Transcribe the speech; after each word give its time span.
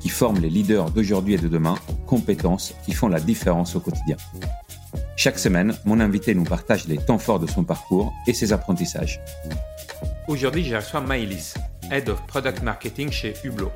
qui 0.00 0.08
forme 0.08 0.38
les 0.38 0.50
leaders 0.50 0.90
d'aujourd'hui 0.90 1.34
et 1.34 1.38
de 1.38 1.48
demain 1.48 1.76
compétences 2.06 2.74
qui 2.84 2.92
font 2.92 3.08
la 3.08 3.20
différence 3.20 3.76
au 3.76 3.80
quotidien. 3.80 4.16
Chaque 5.16 5.38
semaine, 5.38 5.74
mon 5.84 6.00
invité 6.00 6.34
nous 6.34 6.44
partage 6.44 6.86
les 6.86 6.96
temps 6.96 7.18
forts 7.18 7.40
de 7.40 7.46
son 7.46 7.64
parcours 7.64 8.12
et 8.26 8.32
ses 8.32 8.52
apprentissages. 8.52 9.20
Aujourd'hui, 10.28 10.64
je 10.64 10.76
reçois 10.76 11.00
Maïlis, 11.00 11.54
Head 11.90 12.08
of 12.08 12.24
Product 12.26 12.62
Marketing 12.62 13.10
chez 13.10 13.34
Hublot. 13.42 13.72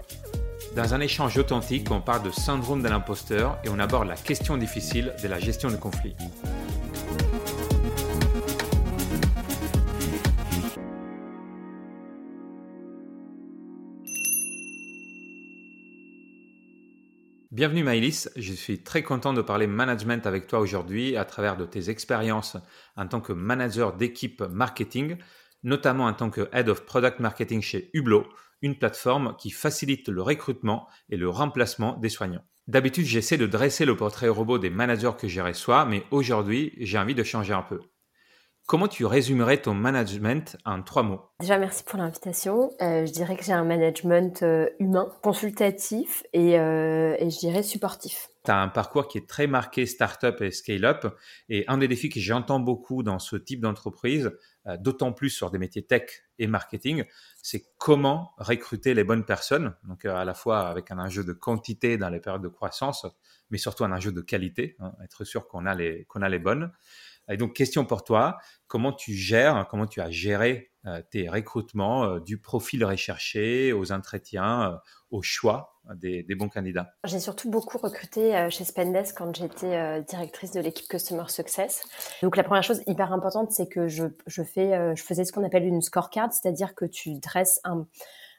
Dans 0.77 0.95
un 0.95 1.01
échange 1.01 1.37
authentique, 1.37 1.91
on 1.91 2.01
parle 2.01 2.23
de 2.23 2.31
syndrome 2.31 2.83
de 2.83 2.89
l'imposteur 2.89 3.59
et 3.65 3.69
on 3.69 3.79
aborde 3.79 4.09
la 4.09 4.17
question 4.17 4.57
difficile 4.57 5.13
de 5.23 5.29
la 5.29 5.39
gestion 5.39 5.71
de 5.71 5.77
conflits. 5.77 6.15
Bienvenue 17.53 17.85
Maïlis, 17.85 18.29
je 18.35 18.55
suis 18.55 18.83
très 18.83 19.03
content 19.03 19.35
de 19.35 19.43
parler 19.43 19.67
management 19.67 20.27
avec 20.27 20.47
toi 20.47 20.59
aujourd'hui 20.59 21.19
à 21.19 21.27
travers 21.27 21.59
de 21.59 21.67
tes 21.67 21.91
expériences 21.91 22.57
en 22.97 23.07
tant 23.07 23.21
que 23.21 23.35
manager 23.35 23.95
d'équipe 23.95 24.41
marketing, 24.41 25.19
notamment 25.63 26.07
en 26.07 26.15
tant 26.15 26.31
que 26.31 26.49
Head 26.55 26.71
of 26.71 26.87
Product 26.87 27.21
Marketing 27.21 27.61
chez 27.61 27.91
Hublot, 27.93 28.27
une 28.63 28.79
plateforme 28.79 29.37
qui 29.39 29.51
facilite 29.51 30.09
le 30.09 30.23
recrutement 30.23 30.89
et 31.11 31.19
le 31.19 31.29
remplacement 31.29 31.99
des 31.99 32.09
soignants. 32.09 32.47
D'habitude, 32.69 33.05
j'essaie 33.05 33.37
de 33.37 33.47
dresser 33.47 33.85
le 33.85 33.99
portrait 33.99 34.31
robot 34.31 34.59
des 34.59 34.71
managers 34.71 35.13
que 35.21 35.29
je 35.29 35.43
reçois, 35.43 35.85
mais 35.85 36.05
aujourd'hui, 36.11 36.73
j'ai 36.79 36.97
envie 36.97 37.15
de 37.15 37.23
changer 37.23 37.53
un 37.53 37.61
peu. 37.61 37.81
Comment 38.73 38.89
tu 38.89 39.05
résumerais 39.05 39.59
ton 39.61 39.75
management 39.75 40.57
en 40.65 40.83
trois 40.83 41.03
mots 41.03 41.21
Déjà, 41.41 41.59
merci 41.59 41.85
pour 41.85 41.99
l'invitation. 41.99 42.71
Euh, 42.81 43.05
je 43.05 43.13
dirais 43.13 43.37
que 43.37 43.45
j'ai 43.45 43.53
un 43.53 43.67
management 43.67 44.43
euh, 44.43 44.67
humain, 44.79 45.13
consultatif 45.23 46.23
et, 46.33 46.59
euh, 46.59 47.15
et 47.19 47.29
je 47.29 47.39
dirais 47.39 47.63
supportif. 47.63 48.31
Tu 48.47 48.51
as 48.51 48.57
un 48.57 48.69
parcours 48.69 49.09
qui 49.09 49.19
est 49.19 49.29
très 49.29 49.47
marqué 49.47 49.85
startup 49.85 50.41
et 50.41 50.51
scale-up. 50.51 51.07
Et 51.51 51.67
un 51.69 51.77
des 51.77 51.87
défis 51.87 52.09
que 52.09 52.19
j'entends 52.19 52.61
beaucoup 52.61 53.03
dans 53.03 53.19
ce 53.19 53.37
type 53.37 53.61
d'entreprise, 53.61 54.31
d'autant 54.81 55.13
plus 55.13 55.29
sur 55.29 55.51
des 55.51 55.59
métiers 55.59 55.85
tech 55.85 56.23
et 56.39 56.47
marketing, 56.47 57.05
c'est 57.43 57.65
comment 57.79 58.33
recruter 58.39 58.95
les 58.95 59.05
bonnes 59.05 59.25
personnes. 59.25 59.77
Donc, 59.85 60.07
à 60.07 60.25
la 60.25 60.35
fois 60.35 60.69
avec 60.69 60.91
un 60.91 60.99
enjeu 60.99 61.25
de 61.25 61.33
quantité 61.33 61.99
dans 61.99 62.09
les 62.09 62.21
périodes 62.21 62.43
de 62.43 62.49
croissance, 62.49 63.07
mais 63.51 63.59
surtout 63.59 63.85
un 63.85 63.93
enjeu 63.93 64.13
de 64.13 64.23
qualité, 64.23 64.77
hein, 64.81 64.93
être 65.05 65.25
sûr 65.25 65.47
qu'on 65.47 65.67
a, 65.67 65.75
les, 65.75 66.05
qu'on 66.07 66.23
a 66.23 66.29
les 66.29 66.39
bonnes. 66.39 66.73
Et 67.29 67.37
donc, 67.37 67.55
question 67.55 67.85
pour 67.85 68.05
toi, 68.05 68.39
comment 68.67 68.93
tu 68.93 69.15
gères, 69.15 69.67
comment 69.69 69.87
tu 69.87 70.01
as 70.01 70.11
géré 70.11 70.73
euh, 70.85 71.01
tes 71.11 71.29
recrutements 71.29 72.05
euh, 72.05 72.19
du 72.19 72.39
profil 72.39 72.85
recherché 72.85 73.73
aux 73.73 73.93
entretiens, 73.93 74.73
euh, 74.73 74.77
au 75.11 75.23
choix 75.23 75.79
des, 75.95 76.25
bons 76.37 76.49
candidats? 76.49 76.93
J'ai 77.05 77.21
surtout 77.21 77.51
beaucoup 77.51 77.79
recruté 77.79 78.49
chez 78.51 78.65
Spendesk 78.65 79.17
quand 79.17 79.37
j'étais 79.37 80.03
directrice 80.03 80.53
de 80.53 80.61
l'équipe 80.61 80.89
Customer 80.89 81.25
Success. 81.29 81.85
Donc 82.23 82.37
la 82.37 82.45
première 82.45 82.63
chose 82.63 82.83
hyper 82.87 83.13
importante, 83.13 83.51
c'est 83.51 83.69
que 83.69 83.89
je, 83.89 84.07
je, 84.27 84.43
fais, 84.43 84.97
je 84.97 85.03
faisais 85.03 85.25
ce 85.25 85.33
qu'on 85.33 85.45
appelle 85.45 85.65
une 85.65 85.83
scorecard, 85.83 86.33
c'est-à-dire 86.33 86.75
que 86.75 86.85
tu 86.85 87.19
dresses 87.19 87.61
un, 87.65 87.87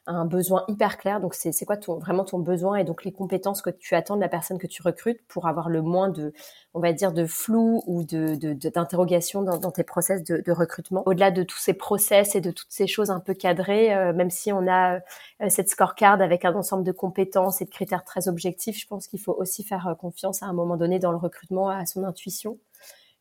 un 0.06 0.24
besoin 0.26 0.64
hyper 0.68 0.98
clair. 0.98 1.20
Donc, 1.20 1.34
c'est 1.34 1.64
quoi 1.64 1.76
ton, 1.76 1.98
vraiment 1.98 2.24
ton 2.24 2.38
besoin 2.38 2.76
et 2.76 2.84
donc 2.84 3.04
les 3.04 3.12
compétences 3.12 3.62
que 3.62 3.70
tu 3.70 3.94
attends 3.94 4.16
de 4.16 4.20
la 4.20 4.28
personne 4.28 4.58
que 4.58 4.66
tu 4.66 4.82
recrutes 4.82 5.20
pour 5.26 5.46
avoir 5.46 5.68
le 5.68 5.82
moins 5.82 6.08
de, 6.08 6.32
on 6.74 6.80
va 6.80 6.92
dire, 6.92 7.12
de 7.12 7.26
flou 7.26 7.82
ou 7.86 8.04
de 8.04 8.34
d'interrogation 8.54 9.42
dans, 9.42 9.58
dans, 9.58 9.70
tes 9.70 9.84
process 9.84 10.22
de, 10.22 10.42
de 10.44 10.52
recrutement? 10.52 11.02
Au-delà 11.06 11.30
de 11.30 11.42
tous 11.42 11.58
ces 11.58 11.74
process 11.74 12.34
et 12.34 12.40
de 12.40 12.50
toutes 12.50 12.70
ces 12.70 12.86
choses 12.86 13.10
un 13.10 13.20
peu 13.20 13.34
cadrées, 13.34 13.94
euh, 13.94 14.12
même 14.12 14.30
si 14.30 14.52
on 14.52 14.66
a 14.68 14.96
euh, 14.96 15.00
cette 15.48 15.68
scorecard 15.70 16.20
avec 16.20 16.44
un 16.44 16.54
ensemble 16.54 16.84
de 16.84 16.92
compétences 16.92 17.62
et 17.62 17.64
de 17.64 17.70
critères 17.70 18.04
très 18.04 18.28
objectifs, 18.28 18.78
je 18.78 18.86
pense 18.86 19.06
qu'il 19.06 19.20
faut 19.20 19.34
aussi 19.38 19.64
faire 19.64 19.88
euh, 19.88 19.94
confiance 19.94 20.42
à 20.42 20.46
un 20.46 20.52
moment 20.52 20.76
donné 20.76 20.98
dans 20.98 21.12
le 21.12 21.18
recrutement 21.18 21.68
à 21.70 21.86
son 21.86 22.04
intuition. 22.04 22.58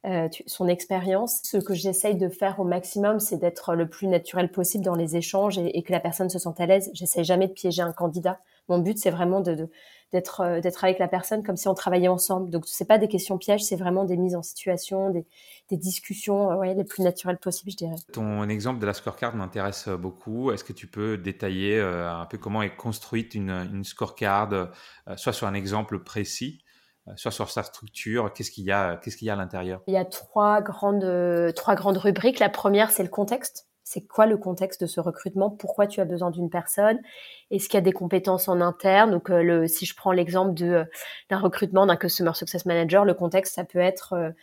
Euh, 0.06 0.28
son 0.48 0.68
expérience. 0.68 1.40
Ce 1.44 1.56
que 1.56 1.74
j'essaye 1.74 2.16
de 2.16 2.28
faire 2.28 2.60
au 2.60 2.66
maximum, 2.66 3.22
c'est 3.22 3.38
d'être 3.38 3.74
le 3.74 3.88
plus 3.88 4.08
naturel 4.08 4.52
possible 4.52 4.84
dans 4.84 4.96
les 4.96 5.16
échanges 5.16 5.58
et, 5.58 5.82
que 5.82 5.94
la 5.94 6.02
personne 6.02 6.30
se 6.30 6.40
sente 6.40 6.60
à 6.60 6.66
l'aise. 6.66 6.92
J'essaye 6.94 7.24
jamais 7.24 7.48
de 7.48 7.54
piéger 7.54 7.84
un 7.84 7.94
candidat. 7.94 8.42
Mon 8.68 8.80
but, 8.80 8.98
c'est 8.98 9.12
vraiment 9.12 9.42
euh, 9.48 9.68
d'être 10.12 10.84
avec 10.84 11.00
la 11.00 11.08
personne 11.08 11.42
comme 11.42 11.56
si 11.56 11.70
on 11.70 11.74
travaillait 11.74 12.10
ensemble. 12.10 12.50
Donc 12.50 12.66
c'est 12.68 12.84
pas 12.84 12.98
des 12.98 13.08
questions 13.08 13.38
pièges, 13.38 13.64
c'est 13.64 13.78
vraiment 13.78 14.04
des 14.04 14.18
mises 14.18 14.36
en 14.36 14.44
situation, 14.44 15.10
des, 15.10 15.26
discussions 15.72 16.52
euh, 16.52 16.56
ouais, 16.58 16.74
les 16.74 16.84
plus 16.84 17.02
naturelles 17.02 17.38
possibles, 17.38 17.72
je 17.72 17.78
dirais. 17.78 17.96
Ton 18.12 18.50
exemple 18.50 18.82
de 18.82 18.86
la 18.86 18.94
scorecard 18.94 19.38
m'intéresse 19.38 19.88
beaucoup. 19.88 20.52
Est-ce 20.52 20.66
que 20.66 20.74
tu 20.74 20.88
peux 20.88 21.18
détailler 21.18 21.80
un 21.80 22.26
peu 22.26 22.38
comment 22.38 22.62
est 22.62 22.76
construite 22.76 23.36
une, 23.36 23.86
scorecard, 23.86 24.70
soit 25.16 25.32
sur 25.32 25.48
un 25.48 25.54
exemple 25.54 26.00
précis 26.00 26.63
euh, 26.63 26.63
soit 27.16 27.32
sur 27.32 27.50
sa 27.50 27.64
structure, 27.64 28.32
qu'est-ce 28.34 28.52
qu'il 28.52 28.66
y 28.66 28.72
a, 28.72 28.98
qu'est-ce 28.98 29.18
qu'il 29.18 29.28
y 29.28 29.30
a 29.30 29.34
à 29.34 29.38
l'intérieur? 29.38 29.82
Il 29.88 29.94
y 29.94 29.98
a 29.98 30.06
trois 30.06 30.62
grandes, 30.62 31.54
trois 31.56 31.76
grandes 31.76 31.98
rubriques. 31.98 32.40
La 32.40 32.50
première, 32.50 32.92
c'est 32.92 33.04
le 33.04 33.10
contexte. 33.10 33.68
C'est 33.84 34.08
quoi 34.08 34.26
le 34.26 34.38
contexte 34.38 34.82
de 34.82 34.88
ce 34.88 35.02
recrutement? 35.02 35.50
Pourquoi 35.50 35.88
tu 35.88 36.00
as 36.00 36.06
besoin 36.06 36.32
d'une 36.32 36.50
personne? 36.50 36.98
Est-ce 37.52 37.68
qu'il 37.68 37.78
y 37.78 37.78
a 37.78 37.82
des 37.82 37.92
compétences 37.92 38.48
en 38.48 38.62
interne? 38.62 39.12
Donc, 39.12 39.30
euh, 39.30 39.44
le, 39.44 39.68
si 39.68 39.86
je 39.86 39.94
prends 39.96 40.14
l'exemple 40.14 40.54
de, 40.54 40.66
euh, 40.68 40.86
d'un 41.30 41.40
recrutement 41.40 41.86
d'un 41.86 41.98
customer 41.98 42.34
success 42.34 42.66
manager, 42.66 43.04
le 43.04 43.14
contexte, 43.14 43.56
ça 43.56 43.66
peut 43.66 43.80
être 43.80 44.34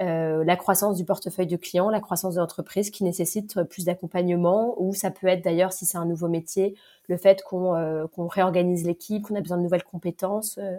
euh, 0.00 0.44
la 0.44 0.56
croissance 0.56 0.96
du 0.96 1.04
portefeuille 1.04 1.46
de 1.46 1.56
clients, 1.56 1.90
la 1.90 2.00
croissance 2.00 2.34
de 2.34 2.40
l'entreprise 2.40 2.90
qui 2.90 3.04
nécessite 3.04 3.62
plus 3.64 3.84
d'accompagnement, 3.84 4.74
ou 4.78 4.92
ça 4.94 5.10
peut 5.10 5.28
être 5.28 5.42
d'ailleurs, 5.42 5.72
si 5.72 5.86
c'est 5.86 5.98
un 5.98 6.06
nouveau 6.06 6.28
métier, 6.28 6.76
le 7.08 7.16
fait 7.16 7.42
qu'on 7.42 8.08
qu'on 8.12 8.26
réorganise 8.26 8.84
l'équipe, 8.84 9.24
qu'on 9.24 9.34
a 9.36 9.40
besoin 9.40 9.56
de 9.56 9.62
nouvelles 9.62 9.84
compétences. 9.84 10.58
Euh, 10.58 10.76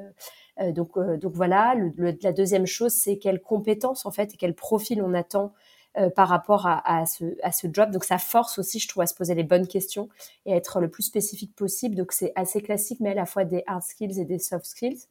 donc, 0.71 0.97
euh, 0.97 1.17
donc 1.17 1.33
voilà. 1.33 1.75
la 1.97 2.33
deuxième 2.33 2.65
chose, 2.65 2.93
c'est 2.93 3.17
quelles 3.17 3.41
compétences 3.41 4.05
en 4.05 4.11
fait 4.11 4.33
et 4.33 4.37
quel 4.37 4.53
profil 4.53 5.01
on 5.01 5.13
attend 5.13 5.53
euh, 5.97 6.09
par 6.09 6.27
rapport 6.27 6.67
à, 6.67 7.05
ce, 7.05 7.25
à 7.43 7.51
ce 7.51 7.67
job. 7.71 7.91
Donc 7.91 8.03
ça 8.03 8.17
force 8.17 8.59
aussi, 8.59 8.79
je 8.79 8.87
trouve, 8.87 9.03
à 9.03 9.07
se 9.07 9.15
poser 9.15 9.35
les 9.35 9.43
bonnes 9.43 9.67
questions 9.67 10.09
et 10.45 10.53
à 10.53 10.55
être 10.55 10.79
le 10.79 10.89
plus 10.89 11.03
spécifique 11.03 11.55
possible. 11.55 11.95
Donc 11.95 12.11
c'est 12.11 12.31
assez 12.35 12.61
classique, 12.61 12.99
mais 12.99 13.11
à 13.11 13.15
la 13.15 13.25
fois 13.25 13.45
des 13.45 13.63
hard 13.67 13.83
skills 13.83 14.19
et 14.19 14.25
des 14.25 14.39
soft 14.39 14.65
skills. 14.65 15.07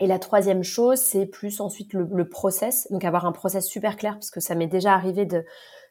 Et 0.00 0.06
la 0.06 0.18
troisième 0.18 0.64
chose, 0.64 0.98
c'est 0.98 1.26
plus 1.26 1.60
ensuite 1.60 1.92
le, 1.92 2.08
le, 2.12 2.28
process. 2.28 2.90
Donc 2.90 3.04
avoir 3.04 3.26
un 3.26 3.32
process 3.32 3.66
super 3.66 3.96
clair, 3.96 4.14
parce 4.14 4.30
que 4.30 4.40
ça 4.40 4.54
m'est 4.54 4.66
déjà 4.66 4.94
arrivé 4.94 5.24
de, 5.24 5.44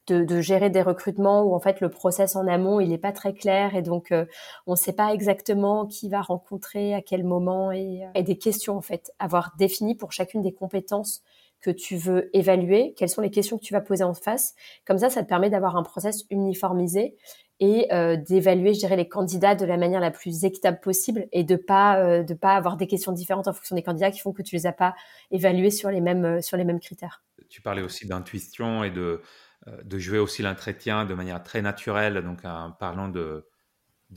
de, 0.08 0.42
gérer 0.42 0.70
des 0.70 0.82
recrutements 0.82 1.44
où 1.44 1.54
en 1.54 1.60
fait 1.60 1.80
le 1.80 1.90
process 1.90 2.36
en 2.36 2.48
amont 2.48 2.80
il 2.80 2.90
n'est 2.90 2.98
pas 2.98 3.12
très 3.12 3.34
clair 3.34 3.76
et 3.76 3.82
donc 3.82 4.12
euh, 4.12 4.26
on 4.68 4.72
ne 4.72 4.78
sait 4.78 4.94
pas 4.94 5.14
exactement 5.14 5.86
qui 5.86 6.10
va 6.10 6.22
rencontrer 6.22 6.94
à 6.94 7.02
quel 7.02 7.24
moment 7.24 7.72
et, 7.72 8.04
euh, 8.16 8.22
des 8.22 8.38
questions 8.38 8.76
en 8.76 8.82
fait 8.82 9.12
avoir 9.20 9.54
défini 9.58 9.96
pour 9.96 10.12
chacune 10.12 10.42
des 10.42 10.54
compétences 10.54 11.22
que 11.62 11.72
tu 11.72 11.96
veux 11.96 12.30
évaluer, 12.36 12.94
quelles 12.98 13.08
sont 13.08 13.22
les 13.22 13.32
questions 13.32 13.58
que 13.58 13.64
tu 13.64 13.72
vas 13.72 13.80
poser 13.80 14.04
en 14.04 14.14
face? 14.14 14.54
Comme 14.86 14.98
ça, 14.98 15.10
ça 15.10 15.24
te 15.24 15.30
permet 15.30 15.50
d'avoir 15.50 15.78
un 15.78 15.84
process 15.84 16.26
uniformisé 16.30 17.16
et 17.62 17.88
euh, 17.94 18.18
d'évaluer, 18.18 18.74
je 18.74 18.80
dirais, 18.80 18.98
les 18.98 19.08
candidats 19.08 19.56
de 19.56 19.64
la 19.64 19.78
manière 19.78 20.02
la 20.02 20.12
plus 20.12 20.44
équitable 20.44 20.82
possible 20.82 21.30
et 21.32 21.46
de 21.46 21.56
pas 21.56 22.22
de 22.22 22.34
pas 22.34 22.56
avoir 22.56 22.76
des 22.76 22.88
questions 22.88 23.14
différentes 23.14 23.48
en 23.48 23.54
fonction 23.54 23.78
des 23.78 23.84
candidats 23.84 24.12
qui 24.12 24.20
font 24.20 24.34
que 24.34 24.42
tu 24.42 24.56
les 24.56 24.66
as 24.66 24.74
pas 24.74 24.94
évalués 25.32 25.70
sur 25.70 25.90
les 25.90 26.02
mêmes 26.02 26.42
sur 26.42 26.58
les 26.58 26.66
mêmes 26.66 26.82
critères. 26.82 27.24
Tu 27.48 27.62
parlais 27.62 27.82
aussi 27.82 28.08
d'intuition 28.08 28.84
et 28.84 28.92
de 28.92 29.22
de 29.66 29.98
jouer 29.98 30.20
aussi 30.20 30.42
l'entretien 30.42 31.06
de 31.06 31.14
manière 31.14 31.42
très 31.42 31.62
naturelle, 31.62 32.22
donc 32.24 32.44
en 32.44 32.72
parlant 32.72 33.08
de, 33.08 33.48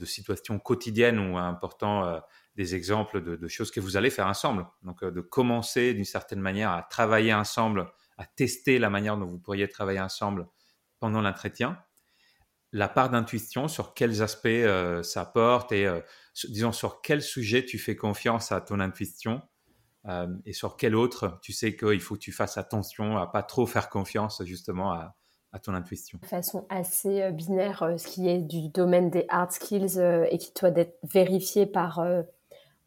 situations 0.03 0.59
quotidiennes 0.59 1.17
ou 1.17 1.37
en 1.37 1.55
portant 1.55 2.05
euh, 2.05 2.19
des 2.55 2.75
exemples 2.75 3.21
de, 3.21 3.47
choses 3.47 3.71
que 3.71 3.79
vous 3.79 3.97
allez 3.97 4.11
faire 4.11 4.27
ensemble. 4.27 4.67
Donc 4.83 5.03
euh, 5.03 5.09
de 5.09 5.21
commencer 5.21 5.93
d'une 5.93 6.05
certaine 6.05 6.39
manière 6.39 6.71
à 6.71 6.83
travailler 6.83 7.33
ensemble, 7.33 7.87
à 8.17 8.25
tester 8.25 8.77
la 8.77 8.89
manière 8.89 9.17
dont 9.17 9.25
vous 9.25 9.39
pourriez 9.39 9.67
travailler 9.67 10.01
ensemble 10.01 10.47
pendant 10.99 11.21
l'entretien. 11.21 11.81
La 12.73 12.89
part 12.89 13.09
d'intuition, 13.09 13.67
sur 13.67 13.93
quels 13.93 14.21
aspects 14.21 15.01
ça 15.01 15.25
porte 15.25 15.71
et 15.71 15.89
disons 16.49 16.73
sur 16.73 17.01
quel 17.01 17.21
sujet 17.21 17.63
tu 17.63 17.79
fais 17.79 17.95
confiance 17.95 18.51
à 18.51 18.59
ton 18.59 18.81
intuition 18.81 19.41
et 20.45 20.51
sur 20.51 20.75
quel 20.75 20.93
autre 20.93 21.39
tu 21.41 21.53
sais 21.53 21.77
qu'il 21.77 22.01
faut 22.01 22.15
que 22.15 22.19
tu 22.19 22.33
fasses 22.33 22.57
attention 22.57 23.17
à 23.17 23.25
pas 23.27 23.41
trop 23.41 23.65
faire 23.65 23.89
confiance 23.89 24.43
justement 24.43 24.91
à, 24.91 25.15
à 25.57 25.59
ton 25.59 25.73
intuition 25.73 26.17
De 26.21 26.27
façon 26.27 26.65
assez 26.69 27.21
euh, 27.21 27.31
binaire, 27.31 27.83
euh, 27.83 27.97
ce 27.97 28.07
qui 28.07 28.29
est 28.29 28.39
du 28.39 28.69
domaine 28.69 29.09
des 29.09 29.25
hard 29.29 29.51
skills 29.51 29.97
euh, 29.99 30.25
et 30.31 30.37
qui 30.37 30.51
doit 30.59 30.69
être 30.69 30.97
vérifié 31.03 31.65
par, 31.65 31.99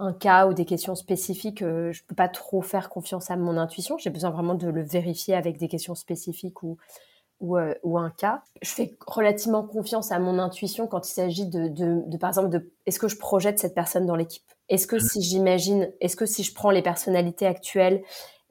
un 0.00 0.14
cas 0.14 0.46
ou 0.46 0.54
des 0.54 0.64
questions 0.64 0.94
spécifiques, 0.94 1.62
euh, 1.62 1.92
je 1.92 2.02
peux 2.04 2.14
pas 2.14 2.28
trop 2.28 2.62
faire 2.62 2.88
confiance 2.88 3.30
à 3.30 3.36
mon 3.36 3.58
intuition. 3.58 3.98
J'ai 3.98 4.08
besoin 4.08 4.30
vraiment 4.30 4.54
de 4.54 4.66
le 4.66 4.82
vérifier 4.82 5.34
avec 5.34 5.58
des 5.58 5.68
questions 5.68 5.94
spécifiques 5.94 6.62
ou 6.62 6.78
ou, 7.40 7.56
euh, 7.56 7.72
ou, 7.82 7.96
un 7.96 8.10
cas. 8.10 8.42
Je 8.60 8.68
fais 8.68 8.98
relativement 9.06 9.62
confiance 9.62 10.12
à 10.12 10.18
mon 10.18 10.38
intuition 10.38 10.86
quand 10.86 11.08
il 11.08 11.12
s'agit 11.14 11.46
de, 11.46 11.68
de, 11.68 12.02
de, 12.06 12.16
par 12.18 12.28
exemple, 12.28 12.50
de 12.50 12.70
est-ce 12.84 12.98
que 12.98 13.08
je 13.08 13.16
projette 13.16 13.58
cette 13.58 13.74
personne 13.74 14.04
dans 14.04 14.14
l'équipe? 14.14 14.44
Est-ce 14.68 14.86
que 14.86 14.96
mmh. 14.96 15.00
si 15.00 15.22
j'imagine, 15.22 15.90
est-ce 16.02 16.16
que 16.16 16.26
si 16.26 16.42
je 16.42 16.52
prends 16.52 16.70
les 16.70 16.82
personnalités 16.82 17.46
actuelles 17.46 18.02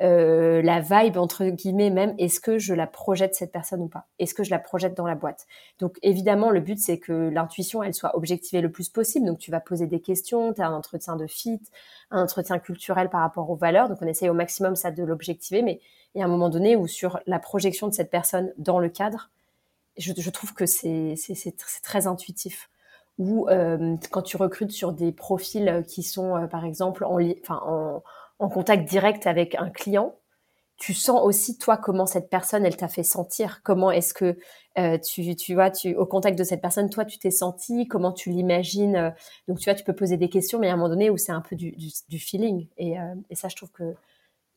euh, 0.02 0.62
la 0.62 0.80
vibe 0.80 1.18
entre 1.18 1.46
guillemets 1.46 1.90
même 1.90 2.16
est-ce 2.18 2.40
que 2.40 2.58
je 2.58 2.74
la 2.74 2.88
projette 2.88 3.36
cette 3.36 3.52
personne 3.52 3.82
ou 3.82 3.88
pas? 3.88 4.08
Est-ce 4.18 4.34
que 4.34 4.44
je 4.44 4.50
la 4.50 4.60
projette 4.60 4.96
dans 4.96 5.06
la 5.06 5.16
boîte? 5.16 5.46
Donc 5.80 5.98
évidemment 6.02 6.52
le 6.52 6.62
but 6.62 6.80
c'est 6.80 7.00
que 7.00 7.30
l'intuition 7.30 7.84
elle 7.84 7.94
soit 7.94 8.16
objectivée 8.16 8.62
le 8.62 8.72
plus 8.72 8.90
possible. 8.90 9.26
Donc 9.26 9.40
tu 9.40 9.52
vas 9.52 9.60
poser 9.60 9.88
des 9.88 10.00
questions 10.00 10.54
tu 10.54 10.62
as 10.62 10.68
un 10.68 10.74
entretien 10.74 11.16
de 11.16 11.28
fit 11.28 11.62
un 12.12 12.24
entretien 12.24 12.60
culturel 12.60 13.10
par 13.10 13.22
rapport 13.22 13.50
aux 13.50 13.56
valeurs. 13.56 13.90
Donc 13.90 13.98
on 14.02 14.08
essaye 14.08 14.30
au 14.30 14.34
maximum 14.34 14.76
ça 14.76 14.92
de 14.92 15.04
l'objectiver. 15.04 15.62
Mais 15.62 15.82
il 16.16 16.20
y 16.20 16.22
a 16.22 16.26
un 16.26 16.30
moment 16.30 16.50
donné 16.50 16.76
où 16.76 16.88
sur 16.88 17.20
la 17.28 17.40
projection 17.40 17.88
de 17.88 17.94
cette 17.94 18.10
personne 18.10 18.54
dans 18.58 18.80
le 18.80 18.90
cadre 18.90 19.30
je, 19.98 20.14
je 20.18 20.30
trouve 20.30 20.54
que 20.54 20.66
c'est 20.66 21.16
très 21.84 22.08
intuitif. 22.08 22.70
Ou 23.18 23.50
euh, 23.50 23.98
quand 24.12 24.22
tu 24.22 24.38
recrutes 24.38 24.72
sur 24.72 24.94
des 24.94 25.12
profils 25.12 25.84
qui 25.88 26.04
sont 26.04 26.38
euh, 26.38 26.48
par 26.48 26.64
exemple 26.64 27.04
en, 27.04 27.20
en 27.50 28.02
en 28.40 28.50
contact 28.50 28.88
direct 28.88 29.28
avec 29.28 29.56
un 29.56 29.70
client, 29.70 30.16
tu 30.80 30.94
sens 30.94 31.20
aussi 31.24 31.58
toi 31.58 31.78
comment 31.78 32.06
cette 32.06 32.30
personne 32.30 32.66
elle 32.66 32.78
t'a 32.78 32.88
fait 32.88 33.04
sentir? 33.04 33.62
Comment 33.64 33.92
est-ce 33.92 34.14
que 34.14 34.38
euh, 34.78 34.98
tu 34.98 35.36
tu 35.36 35.54
vois 35.54 35.70
tu 35.70 35.94
au 35.96 36.06
contact 36.06 36.40
de 36.40 36.44
cette 36.46 36.62
personne 36.62 36.90
toi 36.90 37.04
tu 37.04 37.20
t'es 37.20 37.32
senti 37.32 37.88
comment 37.88 38.14
tu 38.14 38.30
l'imagines? 38.30 38.96
Euh, 38.96 39.10
donc 39.50 39.60
tu 39.60 39.66
vois 39.66 39.76
tu 39.76 39.84
peux 39.84 39.94
poser 39.94 40.16
des 40.16 40.30
questions 40.30 40.58
mais 40.58 40.70
à 40.70 40.74
un 40.74 40.78
moment 40.78 40.88
donné 40.88 41.10
où 41.10 41.18
c'est 41.18 41.34
un 41.34 41.42
peu 41.42 41.58
du, 41.58 41.76
feeling. 42.18 42.68
Et, 42.78 42.98
euh, 42.98 43.14
et, 43.30 43.36
ça 43.36 43.50
je 43.50 43.58
trouve 43.58 43.72
que 43.72 43.94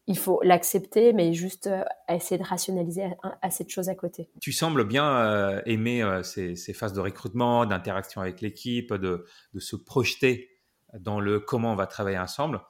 il 0.07 0.17
faut 0.17 0.41
l'accepter 0.45 1.13
mais 1.13 1.33
juste 1.33 1.69
essayer 2.09 2.39
de 2.39 2.47
rationaliser 2.47 3.11
assez 3.41 3.65
de 3.65 3.71
choses 3.71 3.89
à 3.89 3.95
côté. 3.97 4.29
Tu 4.41 4.53
sembles 4.53 4.85
bien 4.85 5.61
aimer 5.65 6.21
ces, 6.25 6.57
phases 6.73 6.93
de 6.93 7.01
recrutement 7.01 7.67
d'interaction 7.67 8.21
avec 8.21 8.41
l'équipe 8.41 8.93
de 8.95 9.25
se 9.59 9.77
projeter 9.77 10.51
dans 10.99 11.21
le 11.21 11.39
comment 11.39 11.73
on 11.73 11.77
va 11.77 11.87
travailler 11.87 12.19
ensemble 12.19 12.61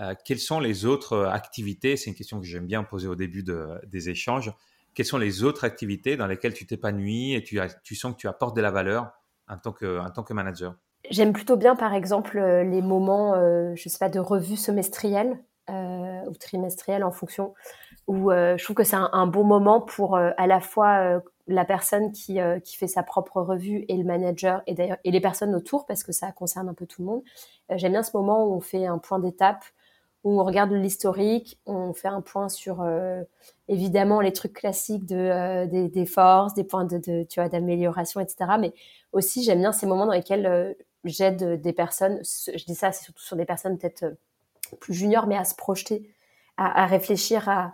euh, 0.00 0.14
quelles 0.24 0.38
sont 0.38 0.60
les 0.60 0.86
autres 0.86 1.12
euh, 1.12 1.30
activités? 1.30 1.96
C'est 1.96 2.10
une 2.10 2.16
question 2.16 2.40
que 2.40 2.46
j'aime 2.46 2.66
bien 2.66 2.82
poser 2.82 3.06
au 3.06 3.16
début 3.16 3.44
des 3.84 4.08
échanges. 4.08 4.52
Quelles 4.94 5.06
sont 5.06 5.18
les 5.18 5.44
autres 5.44 5.64
activités 5.64 6.16
dans 6.16 6.26
lesquelles 6.26 6.54
tu 6.54 6.66
t'épanouis 6.66 7.34
et 7.34 7.42
tu, 7.42 7.94
sens 7.94 8.12
que 8.12 8.16
tu 8.16 8.28
apportes 8.28 8.56
de 8.56 8.60
la 8.60 8.70
valeur 8.70 9.12
en 9.48 9.58
tant 9.58 9.72
que, 9.72 10.32
manager? 10.32 10.74
J'aime 11.10 11.32
plutôt 11.32 11.56
bien, 11.56 11.76
par 11.76 11.94
exemple, 11.94 12.38
euh, 12.38 12.64
les 12.64 12.82
moments, 12.82 13.34
je 13.74 13.88
sais 13.88 13.98
pas, 13.98 14.08
de 14.08 14.20
revue 14.20 14.56
semestrielle 14.56 15.38
ou 15.68 16.34
trimestrielle 16.34 17.04
en 17.04 17.12
fonction, 17.12 17.54
où 18.08 18.30
je 18.30 18.62
trouve 18.64 18.74
que 18.74 18.82
c'est 18.82 18.96
un, 18.96 19.26
bon 19.28 19.44
moment 19.44 19.80
pour 19.80 20.16
à 20.16 20.46
la 20.48 20.58
fois 20.58 21.22
la 21.46 21.64
personne 21.64 22.10
qui, 22.10 22.38
qui 22.64 22.76
fait 22.76 22.88
sa 22.88 23.04
propre 23.04 23.40
revue 23.40 23.84
et 23.88 23.96
le 23.96 24.02
manager 24.02 24.62
et 24.66 24.74
d'ailleurs 24.74 24.98
et 25.04 25.12
les 25.12 25.20
personnes 25.20 25.54
autour 25.54 25.86
parce 25.86 26.02
que 26.02 26.10
ça 26.10 26.32
concerne 26.32 26.68
un 26.68 26.74
peu 26.74 26.86
tout 26.86 27.02
le 27.02 27.06
monde. 27.06 27.22
J'aime 27.76 27.92
bien 27.92 28.02
ce 28.02 28.16
moment 28.16 28.44
où 28.46 28.54
on 28.54 28.60
fait 28.60 28.86
un 28.86 28.98
point 28.98 29.20
d'étape 29.20 29.64
où 30.24 30.40
on 30.40 30.44
regarde 30.44 30.72
l'historique, 30.72 31.58
on 31.66 31.94
fait 31.94 32.08
un 32.08 32.20
point 32.20 32.48
sur 32.48 32.82
euh, 32.82 33.22
évidemment 33.68 34.20
les 34.20 34.32
trucs 34.32 34.52
classiques 34.52 35.06
de 35.06 35.16
euh, 35.16 35.66
des, 35.66 36.06
forces, 36.06 36.54
des 36.54 36.64
points 36.64 36.84
de, 36.84 36.98
de 36.98 37.24
tu 37.24 37.40
vois 37.40 37.48
d'amélioration, 37.48 38.20
etc. 38.20 38.52
Mais 38.58 38.72
aussi 39.12 39.42
j'aime 39.42 39.60
bien 39.60 39.72
ces 39.72 39.86
moments 39.86 40.06
dans 40.06 40.12
lesquels 40.12 40.46
euh, 40.46 40.74
j'aide 41.04 41.60
des 41.60 41.72
personnes. 41.72 42.20
Je 42.22 42.64
dis 42.64 42.74
ça, 42.74 42.92
c'est 42.92 43.04
surtout 43.04 43.22
sur 43.22 43.36
des 43.36 43.46
personnes 43.46 43.78
peut-être 43.78 44.14
plus 44.78 44.94
juniors, 44.94 45.26
mais 45.26 45.36
à 45.36 45.44
se 45.44 45.54
projeter, 45.54 46.10
à, 46.58 46.82
à 46.82 46.86
réfléchir, 46.86 47.48
à, 47.48 47.72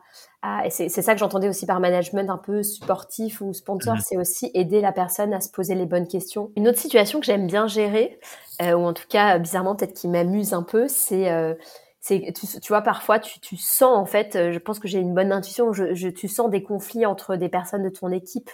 c'est 0.71 0.89
ça 0.89 1.13
que 1.13 1.19
j'entendais 1.19 1.49
aussi 1.49 1.67
par 1.67 1.81
management 1.81 2.31
un 2.31 2.39
peu 2.39 2.63
sportif 2.63 3.41
ou 3.41 3.53
sponsor, 3.53 3.97
mmh. 3.97 4.01
c'est 4.01 4.17
aussi 4.17 4.53
aider 4.55 4.81
la 4.81 4.93
personne 4.93 5.35
à 5.35 5.41
se 5.41 5.51
poser 5.51 5.75
les 5.75 5.87
bonnes 5.87 6.07
questions. 6.07 6.53
Une 6.55 6.69
autre 6.69 6.79
situation 6.79 7.19
que 7.19 7.27
j'aime 7.27 7.49
bien 7.49 7.67
gérer, 7.67 8.21
ou 8.61 8.87
en 8.87 8.93
tout 8.93 9.09
cas 9.09 9.39
bizarrement 9.41 9.75
peut-être 9.75 9.93
qui 9.93 10.07
m'amuse 10.07 10.55
un 10.55 10.63
peu, 10.63 10.87
c'est 10.87 11.57
tu, 12.07 12.69
vois 12.69 12.83
parfois 12.83 13.19
tu, 13.19 13.57
sens 13.57 13.97
en 13.97 14.07
fait 14.07 14.37
euh, 14.37 14.53
je 14.53 14.59
pense 14.59 14.79
que 14.79 14.89
j'ai 14.89 14.99
une 14.99 15.15
bonne 15.15 15.33
intuition 15.33 15.73
je, 15.73 16.09
tu 16.09 16.29
sens 16.29 16.51
des 16.51 16.63
conflits 16.63 17.07
entre 17.07 17.37
des 17.37 17.49
personnes 17.49 17.83
de 17.83 17.89
ton 17.89 18.11
équipe 18.11 18.51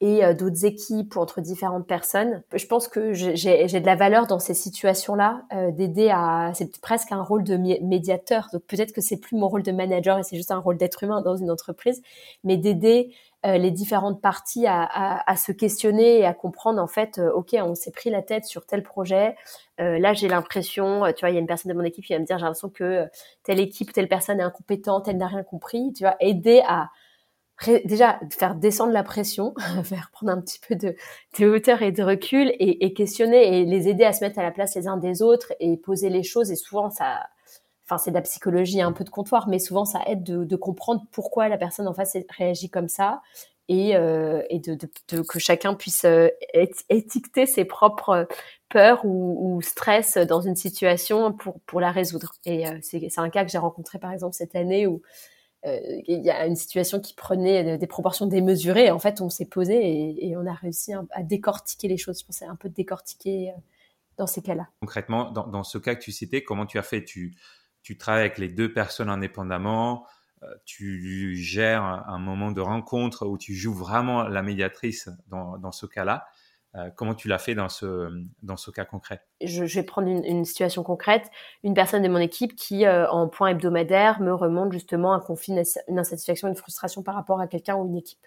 et 0.00 0.24
euh, 0.24 0.32
d'autres 0.32 0.64
équipes 0.64 1.16
ou 1.16 1.18
entre 1.18 1.40
différentes 1.40 1.86
personnes. 1.86 2.42
Je 2.54 2.66
pense 2.66 2.88
que 2.88 3.12
j'ai 3.12 3.66
de 3.66 3.86
la 3.86 3.96
valeur 3.96 4.26
dans 4.26 4.38
ces 4.38 4.54
situations 4.54 5.14
là 5.14 5.42
euh, 5.52 5.70
d'aider 5.72 6.10
à 6.10 6.52
c'est 6.54 6.80
presque 6.80 7.10
un 7.12 7.22
rôle 7.22 7.42
de 7.42 7.56
médiateur. 7.56 8.48
Donc 8.52 8.62
peut-être 8.62 8.92
que 8.92 9.00
c'est 9.00 9.16
plus 9.16 9.36
mon 9.36 9.48
rôle 9.48 9.62
de 9.62 9.72
manager 9.72 10.18
et 10.18 10.22
c'est 10.22 10.36
juste 10.36 10.52
un 10.52 10.58
rôle 10.58 10.76
d'être 10.76 11.02
humain 11.02 11.20
dans 11.22 11.36
une 11.36 11.50
entreprise 11.50 12.02
mais 12.44 12.56
d'aider 12.56 13.12
les 13.44 13.70
différentes 13.70 14.20
parties 14.20 14.66
à, 14.66 14.82
à, 14.82 15.30
à, 15.30 15.36
se 15.36 15.52
questionner 15.52 16.18
et 16.18 16.24
à 16.24 16.34
comprendre 16.34 16.82
en 16.82 16.88
fait, 16.88 17.18
euh, 17.18 17.30
ok, 17.32 17.56
on 17.60 17.74
s'est 17.74 17.92
pris 17.92 18.10
la 18.10 18.22
tête 18.22 18.44
sur 18.44 18.66
tel 18.66 18.82
projet. 18.82 19.36
Euh, 19.80 19.98
là, 19.98 20.12
j'ai 20.12 20.28
l'impression, 20.28 21.04
tu 21.12 21.20
vois, 21.20 21.30
il 21.30 21.34
y 21.34 21.36
a 21.36 21.40
une 21.40 21.46
personne 21.46 21.70
de 21.70 21.76
mon 21.76 21.84
équipe 21.84 22.04
qui 22.04 22.12
va 22.12 22.18
me 22.18 22.24
dire, 22.24 22.38
j'ai 22.38 22.44
l'impression 22.44 22.68
que 22.68 23.06
telle 23.44 23.60
équipe, 23.60 23.92
telle 23.92 24.08
personne 24.08 24.40
est 24.40 24.42
incompétente, 24.42 25.06
elle 25.06 25.18
n'a 25.18 25.28
rien 25.28 25.44
compris. 25.44 25.92
Tu 25.92 26.02
vois, 26.02 26.16
aider 26.20 26.62
à 26.66 26.90
déjà 27.84 28.20
faire 28.30 28.54
descendre 28.54 28.92
la 28.92 29.02
pression, 29.02 29.54
faire 29.84 30.10
prendre 30.12 30.32
un 30.32 30.40
petit 30.40 30.60
peu 30.66 30.74
de, 30.74 30.94
de 31.38 31.46
hauteur 31.46 31.82
et 31.82 31.92
de 31.92 32.02
recul 32.02 32.48
et, 32.58 32.84
et, 32.84 32.92
questionner 32.92 33.60
et 33.60 33.64
les 33.64 33.88
aider 33.88 34.04
à 34.04 34.12
se 34.12 34.24
mettre 34.24 34.38
à 34.38 34.42
la 34.42 34.50
place 34.50 34.74
les 34.74 34.88
uns 34.88 34.96
des 34.96 35.22
autres 35.22 35.52
et 35.60 35.76
poser 35.76 36.08
les 36.08 36.22
choses. 36.22 36.50
Et 36.50 36.56
souvent, 36.56 36.90
ça, 36.90 37.28
enfin 37.88 37.98
c'est 37.98 38.10
de 38.10 38.16
la 38.16 38.22
psychologie 38.22 38.82
un 38.82 38.92
peu 38.92 39.04
de 39.04 39.10
comptoir, 39.10 39.48
mais 39.48 39.58
souvent 39.58 39.84
ça 39.84 40.00
aide 40.06 40.22
de, 40.22 40.56
comprendre 40.56 41.04
pourquoi 41.10 41.48
la 41.48 41.56
personne 41.56 41.88
en 41.88 41.94
face 41.94 42.16
réagit 42.36 42.68
comme 42.68 42.88
ça 42.88 43.22
et, 43.68 43.96
euh, 43.96 44.42
de, 44.50 45.20
que 45.22 45.38
chacun 45.38 45.74
puisse 45.74 46.04
euh, 46.04 46.28
étiqueter 46.88 47.46
ses 47.46 47.64
propres 47.64 48.28
peurs 48.68 49.04
ou, 49.04 49.60
stress 49.62 50.16
dans 50.16 50.40
une 50.40 50.56
situation 50.56 51.32
pour, 51.32 51.80
la 51.80 51.90
résoudre. 51.90 52.34
Et 52.44 52.68
euh, 52.68 52.78
c'est 52.82 53.18
un 53.18 53.30
cas 53.30 53.44
que 53.44 53.50
j'ai 53.50 53.58
rencontré 53.58 53.98
par 53.98 54.12
exemple 54.12 54.34
cette 54.34 54.54
année 54.54 54.86
où 54.86 55.02
il 55.64 56.22
y 56.24 56.30
a 56.30 56.46
une 56.46 56.56
situation 56.56 57.00
qui 57.00 57.14
prenait 57.14 57.76
des 57.76 57.86
proportions 57.88 58.26
démesurées. 58.26 58.90
En 58.90 59.00
fait, 59.00 59.20
on 59.20 59.28
s'est 59.28 59.44
posé 59.44 60.24
et, 60.24 60.36
on 60.36 60.46
a 60.46 60.54
réussi 60.54 60.92
à 60.94 61.22
décortiquer 61.22 61.88
les 61.88 61.96
choses. 61.98 62.20
Je 62.20 62.24
pensais 62.24 62.46
un 62.46 62.54
peu 62.54 62.68
décortiquer 62.68 63.52
dans 64.16 64.28
ces 64.28 64.40
cas-là. 64.40 64.68
Concrètement, 64.80 65.30
dans, 65.32 65.64
ce 65.64 65.76
cas 65.76 65.96
que 65.96 66.00
tu 66.00 66.12
citais, 66.12 66.42
comment 66.42 66.64
tu 66.64 66.78
as 66.78 66.82
fait? 66.82 67.04
Tu 67.88 67.96
travailles 67.96 68.26
avec 68.26 68.36
les 68.36 68.48
deux 68.48 68.70
personnes 68.70 69.08
indépendamment, 69.08 70.04
euh, 70.42 70.46
tu 70.66 71.34
gères 71.36 71.82
un 71.82 72.18
moment 72.18 72.50
de 72.50 72.60
rencontre 72.60 73.26
où 73.26 73.38
tu 73.38 73.54
joues 73.54 73.72
vraiment 73.72 74.24
la 74.24 74.42
médiatrice 74.42 75.08
dans, 75.28 75.72
ce 75.72 75.86
cas-là. 75.86 76.26
Euh, 76.74 76.90
comment 76.94 77.14
tu 77.14 77.28
l'as 77.28 77.38
fait 77.38 77.54
dans 77.54 77.70
ce, 77.70 78.10
dans 78.42 78.58
ce 78.58 78.70
cas 78.70 78.84
concret? 78.84 79.22
Je, 79.42 79.64
vais 79.64 79.82
prendre 79.84 80.06
une, 80.06 80.44
situation 80.44 80.82
concrète. 80.82 81.30
Une 81.64 81.72
personne 81.72 82.02
de 82.02 82.08
mon 82.08 82.18
équipe 82.18 82.54
qui, 82.56 82.84
euh, 82.84 83.08
en 83.08 83.26
point 83.26 83.48
hebdomadaire, 83.48 84.20
me 84.20 84.34
remonte 84.34 84.70
justement 84.70 85.14
un 85.14 85.20
conflit, 85.20 85.54
une 85.88 85.98
insatisfaction, 85.98 86.46
une 86.48 86.56
frustration 86.56 87.02
par 87.02 87.14
rapport 87.14 87.40
à 87.40 87.46
quelqu'un 87.46 87.76
ou 87.76 87.86
une 87.86 87.96
équipe. 87.96 88.20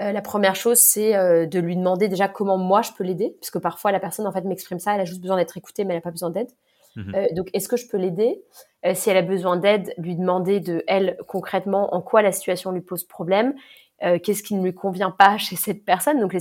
La 0.00 0.22
première 0.22 0.56
chose, 0.56 0.78
c'est 0.78 1.12
de 1.46 1.58
lui 1.60 1.76
demander 1.76 2.08
déjà 2.08 2.26
comment 2.26 2.58
moi 2.58 2.82
je 2.82 2.90
peux 2.90 3.04
l'aider, 3.04 3.36
parce 3.38 3.52
que 3.52 3.58
parfois 3.58 3.92
la 3.92 4.00
personne 4.00 4.26
en 4.26 4.32
fait 4.32 4.40
m'exprime 4.40 4.80
ça, 4.80 4.96
elle 4.96 5.02
a 5.02 5.04
juste 5.04 5.20
besoin 5.20 5.36
d'être 5.36 5.56
écoutée, 5.56 5.84
mais 5.84 5.94
elle 5.94 5.98
n'a 5.98 6.02
pas 6.02 6.10
besoin 6.10 6.30
d'aide. 6.30 6.50
Mmh 6.96 7.14
euh, 7.14 7.26
donc, 7.32 7.48
est-ce 7.54 7.68
que 7.68 7.76
je 7.76 7.88
peux 7.88 7.96
l'aider? 7.96 8.42
Euh, 8.84 8.94
Si 8.94 9.10
elle 9.10 9.16
a 9.16 9.22
besoin 9.22 9.56
d'aide, 9.56 9.94
lui 9.98 10.16
demander 10.16 10.60
de 10.60 10.82
elle 10.86 11.16
concrètement 11.26 11.94
en 11.94 12.02
quoi 12.02 12.22
la 12.22 12.32
situation 12.32 12.70
lui 12.72 12.82
pose 12.82 13.04
problème, 13.04 13.54
euh, 14.02 14.18
qu'est-ce 14.18 14.42
qui 14.42 14.54
ne 14.54 14.62
lui 14.62 14.74
convient 14.74 15.10
pas 15.10 15.38
chez 15.38 15.56
cette 15.56 15.84
personne? 15.84 16.20
Donc, 16.20 16.36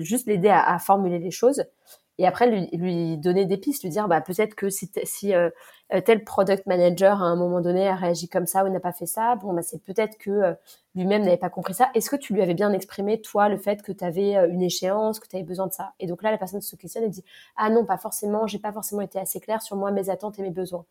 juste 0.00 0.26
l'aider 0.26 0.48
à, 0.48 0.62
à, 0.62 0.78
formuler 0.78 1.18
les 1.18 1.30
choses 1.30 1.64
et 2.18 2.26
après 2.26 2.48
lui, 2.48 2.68
lui 2.72 3.18
donner 3.18 3.44
des 3.44 3.58
pistes, 3.58 3.82
lui 3.82 3.90
dire 3.90 4.08
bah 4.08 4.20
peut-être 4.20 4.54
que 4.54 4.70
si, 4.70 4.90
si 5.04 5.34
euh, 5.34 5.50
euh, 5.92 6.00
tel 6.00 6.24
product 6.24 6.66
manager 6.66 7.22
à 7.22 7.26
un 7.26 7.36
moment 7.36 7.60
donné 7.60 7.86
a 7.88 7.94
réagi 7.94 8.28
comme 8.28 8.46
ça 8.46 8.64
ou 8.64 8.68
n'a 8.70 8.80
pas 8.80 8.92
fait 8.92 9.06
ça, 9.06 9.36
bon 9.36 9.52
bah 9.52 9.62
c'est 9.62 9.82
peut-être 9.82 10.16
que 10.16 10.30
euh, 10.30 10.54
lui-même 10.94 11.22
n'avait 11.22 11.36
pas 11.36 11.50
compris 11.50 11.74
ça. 11.74 11.90
Est-ce 11.94 12.08
que 12.08 12.16
tu 12.16 12.32
lui 12.32 12.42
avais 12.42 12.54
bien 12.54 12.72
exprimé 12.72 13.20
toi 13.20 13.48
le 13.50 13.58
fait 13.58 13.82
que 13.82 13.92
tu 13.92 14.02
avais 14.04 14.34
une 14.48 14.62
échéance, 14.62 15.20
que 15.20 15.28
tu 15.28 15.36
avais 15.36 15.44
besoin 15.44 15.66
de 15.66 15.72
ça? 15.72 15.92
Et 16.00 16.06
donc 16.06 16.22
là 16.22 16.30
la 16.30 16.38
personne 16.38 16.62
se 16.62 16.74
questionne 16.76 17.04
et 17.04 17.10
dit 17.10 17.24
ah 17.56 17.68
non 17.68 17.84
pas 17.84 17.98
forcément, 17.98 18.46
j'ai 18.46 18.58
pas 18.58 18.72
forcément 18.72 19.02
été 19.02 19.18
assez 19.18 19.40
claire 19.40 19.60
sur 19.60 19.76
moi 19.76 19.90
mes 19.90 20.08
attentes 20.08 20.38
et 20.38 20.42
mes 20.42 20.50
besoins. 20.50 20.86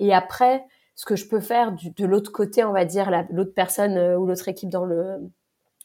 Et 0.00 0.12
après 0.12 0.64
ce 0.96 1.06
que 1.06 1.16
je 1.16 1.28
peux 1.28 1.40
faire 1.40 1.72
de 1.72 2.04
l'autre 2.04 2.32
côté, 2.32 2.64
on 2.64 2.72
va 2.72 2.84
dire 2.84 3.10
l'autre 3.30 3.54
personne 3.54 3.96
ou 4.16 4.26
l'autre 4.26 4.48
équipe 4.48 4.70
dans 4.70 4.84
le 4.84 5.20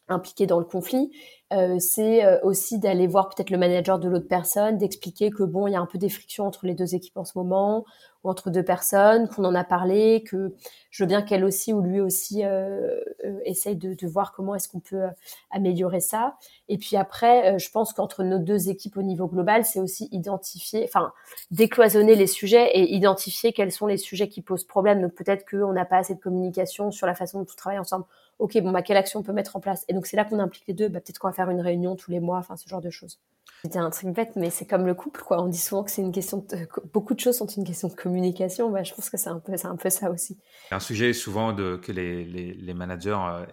impliquée 0.09 0.47
dans 0.47 0.59
le 0.59 0.65
conflit, 0.65 1.11
Euh, 1.51 1.79
c'est 1.79 2.23
euh, 2.23 2.37
aussi 2.43 2.77
d'aller 2.77 3.07
voir 3.07 3.29
peut-être 3.29 3.49
le 3.49 3.57
manager 3.57 3.97
de 3.97 4.07
l'autre 4.07 4.27
personne, 4.27 4.77
d'expliquer 4.77 5.31
que 5.31 5.41
bon, 5.41 5.65
il 5.65 5.73
y 5.73 5.75
a 5.75 5.79
un 5.79 5.87
peu 5.87 5.97
des 5.97 6.09
frictions 6.09 6.45
entre 6.45 6.67
les 6.67 6.75
deux 6.75 6.93
équipes 6.93 7.17
en 7.17 7.25
ce 7.25 7.35
moment, 7.39 7.85
ou 8.23 8.29
entre 8.29 8.51
deux 8.51 8.61
personnes, 8.61 9.27
qu'on 9.27 9.43
en 9.45 9.55
a 9.55 9.63
parlé, 9.63 10.23
que 10.23 10.53
je 10.91 11.03
veux 11.03 11.07
bien 11.07 11.23
qu'elle 11.23 11.43
aussi 11.43 11.73
ou 11.73 11.81
lui 11.81 12.01
aussi 12.01 12.45
euh, 12.45 12.99
euh 13.25 13.39
essaye 13.45 13.75
de, 13.77 13.95
de, 13.95 14.07
voir 14.07 14.31
comment 14.31 14.53
est-ce 14.53 14.69
qu'on 14.69 14.79
peut 14.79 15.05
améliorer 15.49 16.01
ça. 16.01 16.37
Et 16.67 16.77
puis 16.77 16.97
après, 16.97 17.57
je 17.57 17.71
pense 17.71 17.93
qu'entre 17.93 18.23
nos 18.23 18.37
deux 18.37 18.69
équipes 18.69 18.97
au 18.97 19.01
niveau 19.01 19.27
global, 19.27 19.65
c'est 19.65 19.79
aussi 19.79 20.07
identifier, 20.11 20.83
enfin 20.83 21.13
décloisonner 21.49 22.15
les 22.15 22.27
sujets 22.27 22.69
et 22.77 22.93
identifier 22.93 23.53
quels 23.53 23.71
sont 23.71 23.87
les 23.87 23.97
sujets 23.97 24.29
qui 24.29 24.41
posent 24.43 24.65
problème. 24.65 25.01
Donc 25.01 25.13
peut-être 25.15 25.49
qu'on 25.49 25.73
n'a 25.73 25.85
pas 25.85 25.97
assez 25.97 26.13
de 26.13 26.19
communication 26.19 26.91
sur 26.91 27.07
la 27.07 27.15
façon 27.15 27.39
dont 27.39 27.47
on 27.51 27.55
travaille 27.55 27.79
ensemble 27.79 28.05
ok, 28.39 28.57
bon, 28.61 28.71
bah, 28.71 28.81
quelle 28.81 28.97
action 28.97 29.19
on 29.19 29.23
peut 29.23 29.33
mettre 29.33 29.55
en 29.55 29.59
place? 29.59 29.85
Et 29.87 29.93
donc, 29.93 30.07
c'est 30.07 30.17
là 30.17 30.25
qu'on 30.25 30.39
implique 30.39 30.63
les 30.67 30.73
deux. 30.73 30.87
Bah, 30.87 31.01
peut-être 31.01 31.19
qu'on 31.19 31.27
va 31.27 31.33
faire 31.33 31.49
une 31.49 31.61
réunion 31.61 31.95
tous 31.95 32.09
les 32.09 32.19
mois, 32.19 32.37
enfin, 32.37 32.55
ce 32.55 32.67
genre 32.67 32.81
de 32.81 32.89
choses. 32.89 33.19
C'est 33.63 33.75
un 33.75 33.89
truc 33.89 34.15
bête, 34.15 34.37
mais 34.37 34.49
c'est 34.49 34.65
comme 34.65 34.85
le 34.85 34.93
couple, 34.93 35.21
quoi. 35.21 35.43
On 35.43 35.47
dit 35.47 35.57
souvent 35.57 35.83
que 35.83 35.91
c'est 35.91 36.01
une 36.01 36.13
question 36.13 36.45
de, 36.49 36.67
beaucoup 36.93 37.13
de 37.13 37.19
choses 37.19 37.37
sont 37.37 37.45
une 37.45 37.65
question 37.65 37.89
de 37.89 37.93
communication. 37.93 38.71
Bah, 38.71 38.83
je 38.83 38.93
pense 38.93 39.09
que 39.09 39.17
c'est 39.17 39.29
un 39.29 39.39
peu, 39.39 39.57
c'est 39.57 39.67
un 39.67 39.75
peu 39.75 39.89
ça 39.89 40.09
aussi. 40.09 40.37
Un 40.71 40.79
sujet 40.79 41.11
souvent 41.11 41.53
que 41.53 41.91
les, 41.91 42.23
les, 42.23 42.73
managers, 42.73 43.17
euh, 43.19 43.45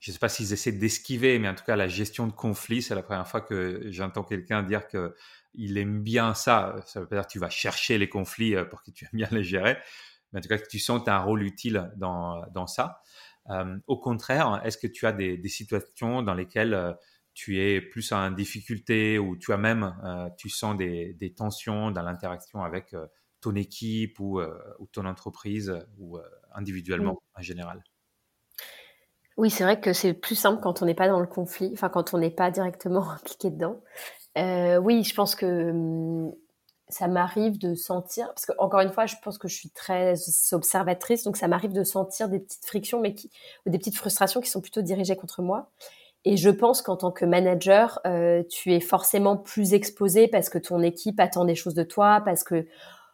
je 0.00 0.10
ne 0.10 0.12
sais 0.12 0.18
pas 0.18 0.28
s'ils 0.28 0.52
essaient 0.52 0.72
d'esquiver, 0.72 1.38
mais 1.38 1.48
en 1.48 1.54
tout 1.54 1.64
cas, 1.64 1.76
la 1.76 1.86
gestion 1.86 2.26
de 2.26 2.32
conflits, 2.32 2.82
c'est 2.82 2.96
la 2.96 3.04
première 3.04 3.28
fois 3.28 3.40
que 3.40 3.82
j'entends 3.90 4.24
quelqu'un 4.24 4.64
dire 4.64 4.88
que 4.88 5.14
il 5.54 5.78
aime 5.78 6.02
bien 6.02 6.34
ça. 6.34 6.74
Ça 6.84 7.00
veut 7.00 7.06
pas 7.06 7.16
dire 7.16 7.26
que 7.26 7.32
tu 7.32 7.38
vas 7.38 7.50
chercher 7.50 7.98
les 7.98 8.08
conflits 8.08 8.56
euh, 8.56 8.64
pour 8.64 8.82
que 8.82 8.90
tu 8.90 9.04
aimes 9.04 9.10
bien 9.12 9.28
les 9.30 9.44
gérer, 9.44 9.78
mais 10.32 10.40
en 10.40 10.42
tout 10.42 10.48
cas, 10.48 10.58
que 10.58 10.68
tu 10.68 10.80
sens 10.80 11.06
un 11.06 11.18
rôle 11.18 11.44
utile 11.44 11.92
dans, 11.96 12.42
dans 12.52 12.66
ça. 12.66 13.00
Euh, 13.50 13.78
au 13.86 13.98
contraire, 13.98 14.60
est-ce 14.64 14.78
que 14.78 14.86
tu 14.86 15.06
as 15.06 15.12
des, 15.12 15.40
situations 15.48 16.22
dans 16.22 16.34
lesquelles 16.34 16.74
euh, 16.74 16.92
tu 17.34 17.60
es 17.60 17.80
plus 17.80 18.12
en 18.12 18.30
difficulté 18.30 19.18
ou 19.18 19.36
tu 19.36 19.52
as 19.52 19.56
même, 19.56 19.94
euh, 20.04 20.28
tu 20.38 20.48
sens 20.48 20.76
des, 20.76 21.34
tensions 21.36 21.90
dans 21.90 22.02
l'interaction 22.02 22.62
avec 22.62 22.94
ton 23.40 23.54
équipe 23.54 24.18
ou, 24.20 24.40
ton 24.92 25.04
entreprise 25.04 25.72
ou 25.98 26.18
individuellement 26.54 27.20
en 27.34 27.42
général? 27.42 27.84
Oui, 29.36 29.50
c'est 29.50 29.64
vrai 29.64 29.78
que 29.78 29.92
c'est 29.92 30.14
plus 30.14 30.34
simple 30.34 30.62
quand 30.62 30.80
on 30.80 30.86
n'est 30.86 30.94
pas 30.94 31.08
dans 31.08 31.20
le 31.20 31.26
conflit, 31.26 31.70
enfin 31.74 31.90
quand 31.90 32.14
on 32.14 32.18
n'est 32.18 32.30
pas 32.30 32.50
directement 32.50 33.10
impliqué 33.10 33.50
dedans. 33.50 33.82
oui, 34.34 35.04
je 35.04 35.14
pense 35.14 35.34
que 35.34 35.70
hum, 35.70 36.34
ça 36.88 37.08
m'arrive 37.08 37.58
de 37.58 37.74
sentir, 37.74 38.28
parce 38.28 38.46
que 38.46 38.52
encore 38.58 38.80
une 38.80 38.92
fois, 38.92 39.06
je 39.06 39.16
pense 39.22 39.38
que 39.38 39.48
je 39.48 39.56
suis 39.56 39.70
très 39.70 40.14
observatrice, 40.52 41.24
donc 41.24 41.36
ça 41.36 41.48
m'arrive 41.48 41.72
de 41.72 41.84
sentir 41.84 42.28
des 42.28 42.38
petites 42.38 42.64
frictions, 42.64 43.00
mais 43.00 43.14
qui, 43.14 43.30
ou 43.66 43.70
des 43.70 43.78
petites 43.78 43.96
frustrations 43.96 44.40
qui 44.40 44.50
sont 44.50 44.60
plutôt 44.60 44.82
dirigées 44.82 45.16
contre 45.16 45.42
moi. 45.42 45.70
Et 46.24 46.36
je 46.36 46.50
pense 46.50 46.82
qu'en 46.82 46.96
tant 46.96 47.10
que 47.12 47.24
manager, 47.24 48.00
euh, 48.06 48.42
tu 48.48 48.72
es 48.72 48.80
forcément 48.80 49.36
plus 49.36 49.74
exposé 49.74 50.28
parce 50.28 50.48
que 50.48 50.58
ton 50.58 50.82
équipe 50.82 51.20
attend 51.20 51.44
des 51.44 51.54
choses 51.54 51.74
de 51.74 51.84
toi, 51.84 52.20
parce 52.24 52.44
que 52.44 52.66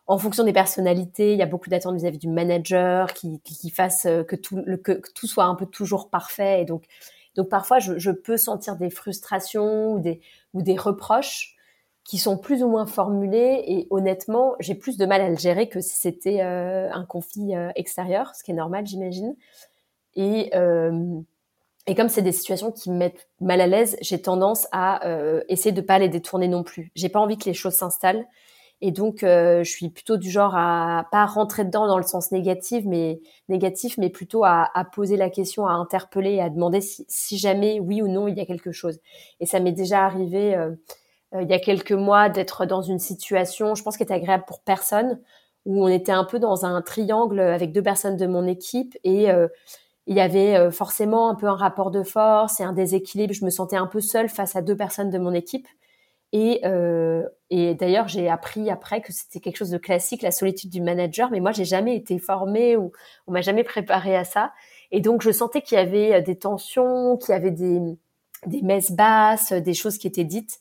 en 0.06 0.18
fonction 0.18 0.44
des 0.44 0.52
personnalités, 0.52 1.32
il 1.32 1.38
y 1.38 1.42
a 1.42 1.46
beaucoup 1.46 1.70
d'attentes 1.70 1.96
vis-à-vis 1.96 2.18
du 2.18 2.28
manager 2.28 3.12
qui, 3.14 3.40
qui, 3.42 3.70
fasse 3.70 4.06
euh, 4.06 4.24
que 4.24 4.36
tout, 4.36 4.62
que, 4.82 5.00
tout 5.14 5.26
soit 5.26 5.44
un 5.44 5.54
peu 5.54 5.66
toujours 5.66 6.10
parfait. 6.10 6.62
Et 6.62 6.64
donc, 6.64 6.84
donc 7.36 7.48
parfois, 7.48 7.78
je, 7.78 7.98
je 7.98 8.10
peux 8.10 8.36
sentir 8.36 8.76
des 8.76 8.90
frustrations 8.90 9.94
ou 9.94 10.00
des, 10.00 10.20
ou 10.52 10.62
des 10.62 10.76
reproches 10.76 11.56
qui 12.04 12.18
sont 12.18 12.36
plus 12.36 12.62
ou 12.62 12.68
moins 12.68 12.86
formulés 12.86 13.62
et 13.66 13.86
honnêtement, 13.90 14.54
j'ai 14.58 14.74
plus 14.74 14.96
de 14.96 15.06
mal 15.06 15.20
à 15.20 15.28
le 15.28 15.36
gérer 15.36 15.68
que 15.68 15.80
si 15.80 15.96
c'était 15.96 16.40
euh, 16.42 16.90
un 16.92 17.04
conflit 17.04 17.54
euh, 17.54 17.70
extérieur, 17.76 18.34
ce 18.34 18.42
qui 18.42 18.50
est 18.50 18.54
normal, 18.54 18.86
j'imagine. 18.86 19.36
Et, 20.14 20.50
euh, 20.54 21.20
et 21.86 21.94
comme 21.94 22.08
c'est 22.08 22.22
des 22.22 22.32
situations 22.32 22.70
qui 22.70 22.90
me 22.90 22.96
mettent 22.96 23.28
mal 23.40 23.60
à 23.60 23.66
l'aise, 23.66 23.96
j'ai 24.00 24.20
tendance 24.20 24.68
à 24.72 25.06
euh, 25.06 25.42
essayer 25.48 25.72
de 25.72 25.80
pas 25.80 25.98
les 25.98 26.08
détourner 26.08 26.48
non 26.48 26.62
plus. 26.62 26.92
J'ai 26.94 27.08
pas 27.08 27.20
envie 27.20 27.38
que 27.38 27.46
les 27.46 27.54
choses 27.54 27.74
s'installent. 27.74 28.26
Et 28.84 28.90
donc, 28.90 29.22
euh, 29.22 29.62
je 29.62 29.70
suis 29.70 29.88
plutôt 29.90 30.16
du 30.16 30.28
genre 30.28 30.56
à 30.56 31.06
pas 31.12 31.24
rentrer 31.24 31.64
dedans 31.64 31.86
dans 31.86 31.98
le 31.98 32.02
sens 32.02 32.32
négatif, 32.32 32.84
mais 32.84 33.20
négatif, 33.48 33.96
mais 33.96 34.10
plutôt 34.10 34.44
à, 34.44 34.70
à 34.74 34.84
poser 34.84 35.16
la 35.16 35.30
question, 35.30 35.66
à 35.68 35.72
interpeller, 35.72 36.40
à 36.40 36.50
demander 36.50 36.80
si, 36.80 37.04
si, 37.08 37.38
jamais 37.38 37.78
oui 37.78 38.02
ou 38.02 38.08
non 38.08 38.26
il 38.26 38.36
y 38.36 38.40
a 38.40 38.46
quelque 38.46 38.72
chose. 38.72 38.98
Et 39.38 39.46
ça 39.46 39.60
m'est 39.60 39.70
déjà 39.70 40.04
arrivé 40.04 40.56
euh, 40.56 40.72
il 41.40 41.48
y 41.48 41.54
a 41.54 41.58
quelques 41.58 41.92
mois 41.92 42.28
d'être 42.28 42.66
dans 42.66 42.82
une 42.82 42.98
situation, 42.98 43.74
je 43.74 43.82
pense, 43.82 43.96
qui 43.96 44.02
était 44.02 44.14
agréable 44.14 44.44
pour 44.46 44.60
personne, 44.60 45.18
où 45.64 45.84
on 45.84 45.88
était 45.88 46.12
un 46.12 46.24
peu 46.24 46.38
dans 46.38 46.64
un 46.64 46.82
triangle 46.82 47.40
avec 47.40 47.72
deux 47.72 47.82
personnes 47.82 48.16
de 48.16 48.26
mon 48.26 48.46
équipe 48.46 48.96
et 49.04 49.30
euh, 49.30 49.48
il 50.06 50.16
y 50.16 50.20
avait 50.20 50.56
euh, 50.56 50.70
forcément 50.70 51.30
un 51.30 51.36
peu 51.36 51.46
un 51.46 51.54
rapport 51.54 51.90
de 51.92 52.02
force 52.02 52.60
et 52.60 52.64
un 52.64 52.72
déséquilibre. 52.72 53.32
Je 53.32 53.44
me 53.44 53.50
sentais 53.50 53.76
un 53.76 53.86
peu 53.86 54.00
seule 54.00 54.28
face 54.28 54.56
à 54.56 54.62
deux 54.62 54.76
personnes 54.76 55.10
de 55.10 55.18
mon 55.18 55.32
équipe. 55.32 55.68
Et, 56.32 56.60
euh, 56.64 57.22
et 57.50 57.74
d'ailleurs, 57.74 58.08
j'ai 58.08 58.28
appris 58.28 58.70
après 58.70 59.00
que 59.02 59.12
c'était 59.12 59.38
quelque 59.38 59.56
chose 59.56 59.70
de 59.70 59.78
classique, 59.78 60.22
la 60.22 60.32
solitude 60.32 60.70
du 60.70 60.80
manager. 60.80 61.30
Mais 61.30 61.40
moi, 61.40 61.52
j'ai 61.52 61.64
jamais 61.64 61.94
été 61.94 62.18
formée 62.18 62.76
ou 62.76 62.90
on 63.28 63.32
m'a 63.32 63.42
jamais 63.42 63.64
préparé 63.64 64.16
à 64.16 64.24
ça. 64.24 64.52
Et 64.90 65.00
donc, 65.00 65.22
je 65.22 65.30
sentais 65.30 65.62
qu'il 65.62 65.76
y 65.78 65.80
avait 65.80 66.20
des 66.22 66.36
tensions, 66.36 67.16
qu'il 67.18 67.32
y 67.32 67.36
avait 67.36 67.50
des, 67.50 67.80
des 68.46 68.62
messes 68.62 68.92
basses, 68.92 69.52
des 69.52 69.74
choses 69.74 69.98
qui 69.98 70.08
étaient 70.08 70.24
dites. 70.24 70.58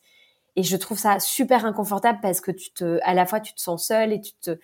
Et 0.55 0.63
je 0.63 0.75
trouve 0.75 0.97
ça 0.97 1.19
super 1.19 1.65
inconfortable 1.65 2.19
parce 2.21 2.41
que 2.41 2.51
tu 2.51 2.71
te, 2.71 2.99
à 3.03 3.13
la 3.13 3.25
fois, 3.25 3.39
tu 3.39 3.53
te 3.53 3.61
sens 3.61 3.87
seul 3.87 4.11
et 4.11 4.19
tu 4.19 4.33
te, 4.33 4.59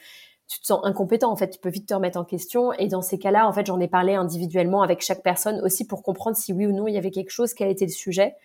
tu 0.47 0.59
te 0.59 0.65
sens 0.65 0.81
incompétent. 0.83 1.31
En 1.31 1.35
fait, 1.35 1.49
tu 1.49 1.59
peux 1.59 1.69
vite 1.69 1.87
te 1.87 1.93
remettre 1.93 2.17
en 2.17 2.25
question. 2.25 2.73
Et 2.73 2.87
dans 2.87 3.01
ces 3.01 3.19
cas-là, 3.19 3.47
en 3.47 3.53
fait, 3.53 3.65
j'en 3.65 3.79
ai 3.79 3.87
parlé 3.87 4.15
individuellement 4.15 4.81
avec 4.81 5.01
chaque 5.01 5.23
personne 5.23 5.61
aussi 5.61 5.87
pour 5.87 6.03
comprendre 6.03 6.35
si 6.35 6.53
oui 6.53 6.65
ou 6.65 6.73
non 6.73 6.87
il 6.87 6.93
y 6.93 6.97
avait 6.97 7.11
quelque 7.11 7.31
chose, 7.31 7.53
quel 7.53 7.69
était 7.69 7.85
le 7.85 7.91
sujet. 7.91 8.35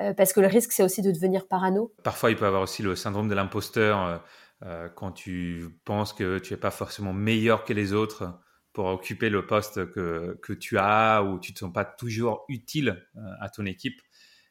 Euh, 0.00 0.12
parce 0.12 0.32
que 0.32 0.40
le 0.40 0.48
risque, 0.48 0.72
c'est 0.72 0.82
aussi 0.82 1.02
de 1.02 1.12
devenir 1.12 1.46
parano. 1.46 1.92
Parfois, 2.02 2.30
il 2.30 2.36
peut 2.36 2.44
y 2.44 2.48
avoir 2.48 2.62
aussi 2.62 2.82
le 2.82 2.96
syndrome 2.96 3.28
de 3.28 3.34
l'imposteur 3.34 4.02
euh, 4.02 4.18
euh, 4.64 4.88
quand 4.88 5.12
tu 5.12 5.68
penses 5.84 6.12
que 6.12 6.38
tu 6.38 6.52
n'es 6.52 6.58
pas 6.58 6.72
forcément 6.72 7.12
meilleur 7.12 7.64
que 7.64 7.72
les 7.72 7.92
autres 7.92 8.40
pour 8.72 8.86
occuper 8.86 9.30
le 9.30 9.46
poste 9.46 9.88
que, 9.92 10.36
que 10.42 10.52
tu 10.52 10.78
as 10.78 11.22
ou 11.22 11.38
tu 11.38 11.52
ne 11.52 11.54
te 11.54 11.60
sens 11.60 11.72
pas 11.72 11.84
toujours 11.84 12.44
utile 12.48 13.06
à 13.40 13.48
ton 13.48 13.66
équipe. 13.66 14.00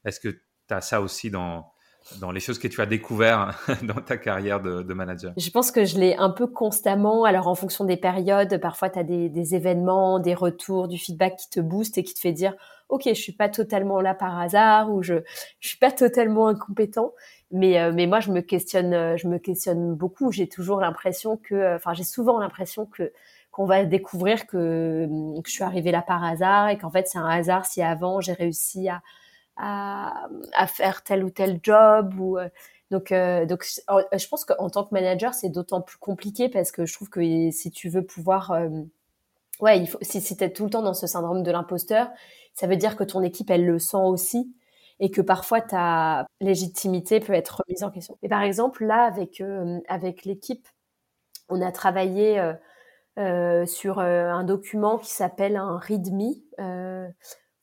Est-ce 0.06 0.22
que 0.22 0.30
tu 0.30 0.74
as 0.74 0.80
ça 0.80 1.02
aussi 1.02 1.30
dans, 1.30 1.73
dans 2.20 2.32
les 2.32 2.40
choses 2.40 2.60
que 2.60 2.68
tu 2.68 2.82
as 2.82 2.86
découvert 2.86 3.58
dans 3.84 4.02
ta 4.02 4.18
carrière 4.18 4.62
de, 4.62 4.94
manager 4.94 5.34
Je 5.38 5.50
pense 5.50 5.72
que 5.72 5.86
je 5.86 5.98
l'ai 5.98 6.16
un 6.16 6.30
peu 6.30 6.48
constamment. 6.48 7.24
Alors, 7.24 7.48
en 7.48 7.56
fonction 7.56 7.86
des 7.86 7.98
périodes, 7.98 8.60
parfois, 8.60 8.90
tu 8.90 9.00
as 9.00 9.04
des, 9.04 9.56
événements, 9.56 10.20
des 10.20 10.34
retours, 10.34 10.88
du 10.88 10.98
feedback 10.98 11.38
qui 11.38 11.50
te 11.50 11.60
booste 11.60 11.98
et 11.98 12.04
qui 12.04 12.14
te 12.14 12.20
fait 12.20 12.34
dire 12.34 12.54
Ok, 12.90 13.04
je 13.08 13.14
suis 13.14 13.32
pas 13.32 13.50
totalement 13.50 14.02
là 14.02 14.14
par 14.14 14.40
hasard 14.40 14.92
ou 14.92 15.02
je 15.02 15.16
je 15.60 15.68
suis 15.68 15.78
pas 15.78 15.92
totalement 15.92 16.48
incompétent. 16.48 17.14
Mais, 17.52 17.80
euh, 17.80 17.92
mais 17.94 18.08
moi, 18.08 18.20
je 18.20 18.32
me 18.32 18.42
questionne, 18.42 18.94
euh, 18.94 19.18
je 19.18 19.28
me 19.28 19.38
questionne 19.38 19.94
beaucoup. 19.96 20.32
J'ai 20.32 20.48
toujours 20.48 20.80
l'impression 20.80 21.38
que, 21.38 21.56
euh, 21.56 21.76
enfin, 21.76 21.94
j'ai 21.94 22.04
souvent 22.04 22.40
l'impression 22.40 22.86
que 22.86 23.12
qu'on 23.52 23.66
va 23.66 23.86
découvrir 23.86 24.48
que, 24.48 25.06
que 25.08 25.48
je 25.48 25.52
suis 25.52 25.64
arrivée 25.64 25.92
là 25.92 26.02
par 26.02 26.24
hasard 26.24 26.70
et 26.70 26.78
qu'en 26.80 26.90
fait, 26.90 27.08
c'est 27.08 27.20
un 27.20 27.28
hasard 27.28 27.68
si 27.68 27.84
avant 27.84 28.20
j'ai 28.20 28.34
réussi 28.34 28.90
à 28.90 29.04
à, 29.56 30.28
faire 30.68 31.04
tel 31.04 31.24
ou 31.24 31.30
tel 31.30 31.60
job 31.62 32.16
ou 32.20 32.38
euh, 32.38 32.50
donc 32.92 33.12
euh, 33.12 33.46
donc 33.46 33.64
je 33.64 34.28
pense 34.28 34.46
qu'en 34.46 34.70
tant 34.70 34.84
que 34.84 34.94
manager 34.94 35.34
c'est 35.34 35.50
d'autant 35.50 35.82
plus 35.82 35.98
compliqué 35.98 36.50
parce 36.50 36.72
que 36.72 36.86
je 36.86 36.94
trouve 36.94 37.10
que 37.10 37.52
si 37.52 37.72
tu 37.72 37.90
veux 37.90 38.04
pouvoir 38.04 38.52
euh, 38.52 38.70
ouais 39.60 39.86
si, 40.02 40.22
si 40.22 40.36
tu 40.36 40.44
es 40.44 40.52
tout 40.52 40.66
le 40.66 40.70
temps 40.72 40.82
dans 40.82 40.94
ce 40.94 41.08
syndrome 41.08 41.44
de 41.44 41.52
l'imposteur 41.52 42.10
ça 42.54 42.68
veut 42.68 42.78
dire 42.78 42.96
que 42.96 43.04
ton 43.04 43.22
équipe 43.22 43.50
elle 43.50 43.66
le 43.66 43.80
sent 43.80 43.98
aussi 43.98 44.54
et 45.00 45.12
que 45.12 45.22
parfois 45.22 45.62
ta 45.62 46.26
légitimité 46.40 47.20
peut 47.20 47.34
être 47.34 47.64
remise 47.66 47.84
en 47.84 47.90
question. 47.90 48.18
Et 48.22 48.30
par 48.30 48.44
exemple 48.44 48.86
là 48.86 49.06
avec 49.06 49.42
avec 49.88 50.26
l'équipe 50.26 50.68
on 51.50 51.62
a 51.62 51.72
travaillé 51.72 52.54
euh, 53.20 53.66
sur 53.66 54.00
un 54.00 54.44
document 54.44 54.98
qui 54.98 55.12
s'appelle 55.12 55.58
un 55.58 55.78
README 55.78 56.36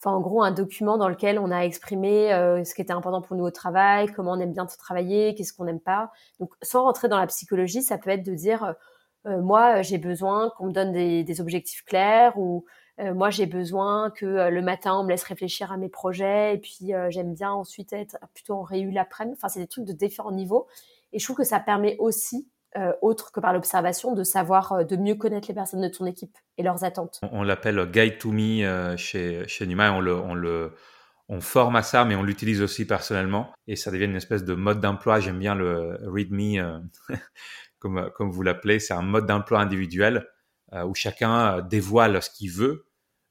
enfin 0.00 0.16
en 0.16 0.20
gros 0.20 0.42
un 0.42 0.50
document 0.50 0.96
dans 0.96 1.08
lequel 1.08 1.38
on 1.38 1.50
a 1.50 1.60
exprimé 1.60 2.32
euh, 2.32 2.64
ce 2.64 2.74
qui 2.74 2.80
était 2.80 2.92
important 2.92 3.20
pour 3.20 3.36
nous 3.36 3.44
au 3.44 3.50
travail, 3.50 4.10
comment 4.12 4.32
on 4.32 4.40
aime 4.40 4.52
bien 4.52 4.66
travailler, 4.66 5.34
qu'est-ce 5.34 5.52
qu'on 5.52 5.64
n'aime 5.64 5.80
pas. 5.80 6.10
Donc 6.40 6.54
sans 6.62 6.84
rentrer 6.84 7.08
dans 7.08 7.18
la 7.18 7.26
psychologie, 7.26 7.82
ça 7.82 7.98
peut 7.98 8.10
être 8.10 8.24
de 8.24 8.34
dire 8.34 8.74
euh, 9.26 9.40
moi 9.42 9.82
j'ai 9.82 9.98
besoin 9.98 10.50
qu'on 10.56 10.66
me 10.66 10.72
donne 10.72 10.92
des, 10.92 11.22
des, 11.24 11.40
objectifs 11.40 11.84
clairs 11.84 12.38
ou 12.38 12.64
euh, 12.98 13.12
moi 13.12 13.28
j'ai 13.28 13.46
besoin 13.46 14.10
que 14.10 14.48
le 14.48 14.62
matin 14.62 14.94
on 14.98 15.04
me 15.04 15.10
laisse 15.10 15.24
réfléchir 15.24 15.70
à 15.70 15.76
mes 15.76 15.90
projets 15.90 16.54
et 16.54 16.58
puis 16.58 16.92
j'aime 17.10 17.34
bien 17.34 17.52
ensuite 17.52 17.92
être 17.92 18.16
plutôt 18.34 18.54
en 18.54 18.62
réu 18.62 18.90
l'après-midi. 18.90 19.36
Enfin 19.38 19.48
c'est 19.48 19.60
des 19.60 19.66
trucs 19.68 19.84
de 19.84 19.92
différents 19.92 20.32
niveaux 20.32 20.66
et 21.12 21.18
je 21.18 21.24
trouve 21.24 21.36
que 21.36 21.44
ça 21.44 21.60
permet 21.60 21.96
aussi 21.98 22.48
euh, 22.76 22.92
autre 23.02 23.32
que 23.32 23.40
par 23.40 23.52
l'observation, 23.52 24.14
de 24.14 24.22
savoir, 24.22 24.72
euh, 24.72 24.84
de 24.84 24.94
mieux 24.94 25.16
connaître 25.16 25.48
les 25.48 25.54
personnes 25.54 25.80
de 25.80 25.88
ton 25.88 26.06
équipe 26.06 26.38
et 26.56 26.62
leurs 26.62 26.84
attentes. 26.84 27.18
On, 27.32 27.42
l'appelle 27.42 27.84
Guide 27.90 28.18
to 28.18 28.30
Me 28.30 28.64
euh, 28.64 28.96
chez, 28.96 29.42
chez 29.48 29.66
Nima, 29.66 29.92
on 29.92 30.00
le, 30.00 30.14
on 30.14 30.34
le 30.34 30.72
on 31.28 31.40
forme 31.40 31.74
à 31.74 31.82
ça, 31.82 32.04
mais 32.04 32.14
on 32.14 32.22
l'utilise 32.22 32.62
aussi 32.62 32.86
personnellement 32.86 33.52
et 33.66 33.74
ça 33.74 33.90
devient 33.90 34.04
une 34.04 34.16
espèce 34.16 34.44
de 34.44 34.54
mode 34.54 34.80
d'emploi. 34.80 35.18
J'aime 35.18 35.38
bien 35.38 35.56
le 35.56 35.98
Read 36.06 36.30
Me, 36.32 36.80
comme, 37.80 38.10
comme 38.14 38.30
vous 38.30 38.42
l'appelez. 38.42 38.78
C'est 38.78 38.94
un 38.94 39.02
mode 39.02 39.26
d'emploi 39.26 39.60
individuel 39.60 40.26
où 40.72 40.92
chacun 40.92 41.62
dévoile 41.62 42.20
ce 42.20 42.30
qu'il 42.30 42.50
veut 42.50 42.86